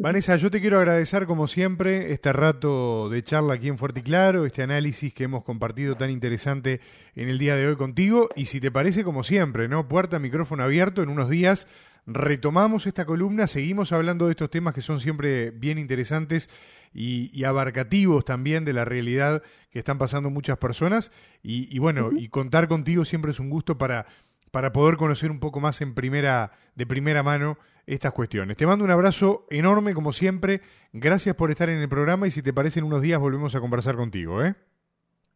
Vanessa, 0.00 0.36
yo 0.36 0.48
te 0.48 0.60
quiero 0.60 0.78
agradecer 0.78 1.26
como 1.26 1.48
siempre 1.48 2.12
este 2.12 2.32
rato 2.32 3.08
de 3.08 3.20
charla 3.24 3.54
aquí 3.54 3.66
en 3.66 3.78
Fuerte 3.78 3.98
y 3.98 4.04
Claro, 4.04 4.46
este 4.46 4.62
análisis 4.62 5.12
que 5.12 5.24
hemos 5.24 5.42
compartido 5.42 5.96
tan 5.96 6.08
interesante 6.10 6.80
en 7.16 7.28
el 7.28 7.36
día 7.36 7.56
de 7.56 7.66
hoy 7.66 7.74
contigo 7.74 8.28
y 8.36 8.44
si 8.44 8.60
te 8.60 8.70
parece 8.70 9.02
como 9.02 9.24
siempre, 9.24 9.66
¿no? 9.66 9.88
Puerta, 9.88 10.20
micrófono 10.20 10.62
abierto, 10.62 11.02
en 11.02 11.08
unos 11.08 11.28
días 11.28 11.66
retomamos 12.06 12.86
esta 12.86 13.06
columna, 13.06 13.48
seguimos 13.48 13.90
hablando 13.90 14.26
de 14.26 14.32
estos 14.32 14.50
temas 14.50 14.72
que 14.72 14.82
son 14.82 15.00
siempre 15.00 15.50
bien 15.50 15.78
interesantes 15.78 16.48
y, 16.94 17.42
abarcativos 17.42 18.24
también 18.24 18.64
de 18.64 18.74
la 18.74 18.84
realidad 18.84 19.42
que 19.72 19.80
están 19.80 19.98
pasando 19.98 20.30
muchas 20.30 20.58
personas. 20.58 21.10
Y, 21.42 21.76
bueno, 21.80 22.10
y 22.16 22.28
contar 22.28 22.68
contigo 22.68 23.04
siempre 23.04 23.32
es 23.32 23.40
un 23.40 23.50
gusto 23.50 23.78
para, 23.78 24.06
para 24.52 24.72
poder 24.72 24.96
conocer 24.96 25.32
un 25.32 25.40
poco 25.40 25.58
más 25.58 25.80
en 25.80 25.94
primera, 25.94 26.52
de 26.76 26.86
primera 26.86 27.24
mano 27.24 27.58
estas 27.88 28.12
cuestiones. 28.12 28.56
Te 28.56 28.66
mando 28.66 28.84
un 28.84 28.90
abrazo 28.90 29.46
enorme 29.50 29.94
como 29.94 30.12
siempre. 30.12 30.60
Gracias 30.92 31.34
por 31.34 31.50
estar 31.50 31.70
en 31.70 31.78
el 31.78 31.88
programa 31.88 32.26
y 32.26 32.30
si 32.30 32.42
te 32.42 32.52
parece 32.52 32.80
en 32.80 32.86
unos 32.86 33.02
días 33.02 33.18
volvemos 33.18 33.54
a 33.54 33.60
conversar 33.60 33.96
contigo. 33.96 34.44
¿eh? 34.44 34.54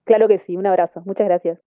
Claro 0.04 0.28
que 0.28 0.38
sí, 0.38 0.56
un 0.56 0.66
abrazo. 0.66 1.02
Muchas 1.04 1.26
gracias. 1.26 1.58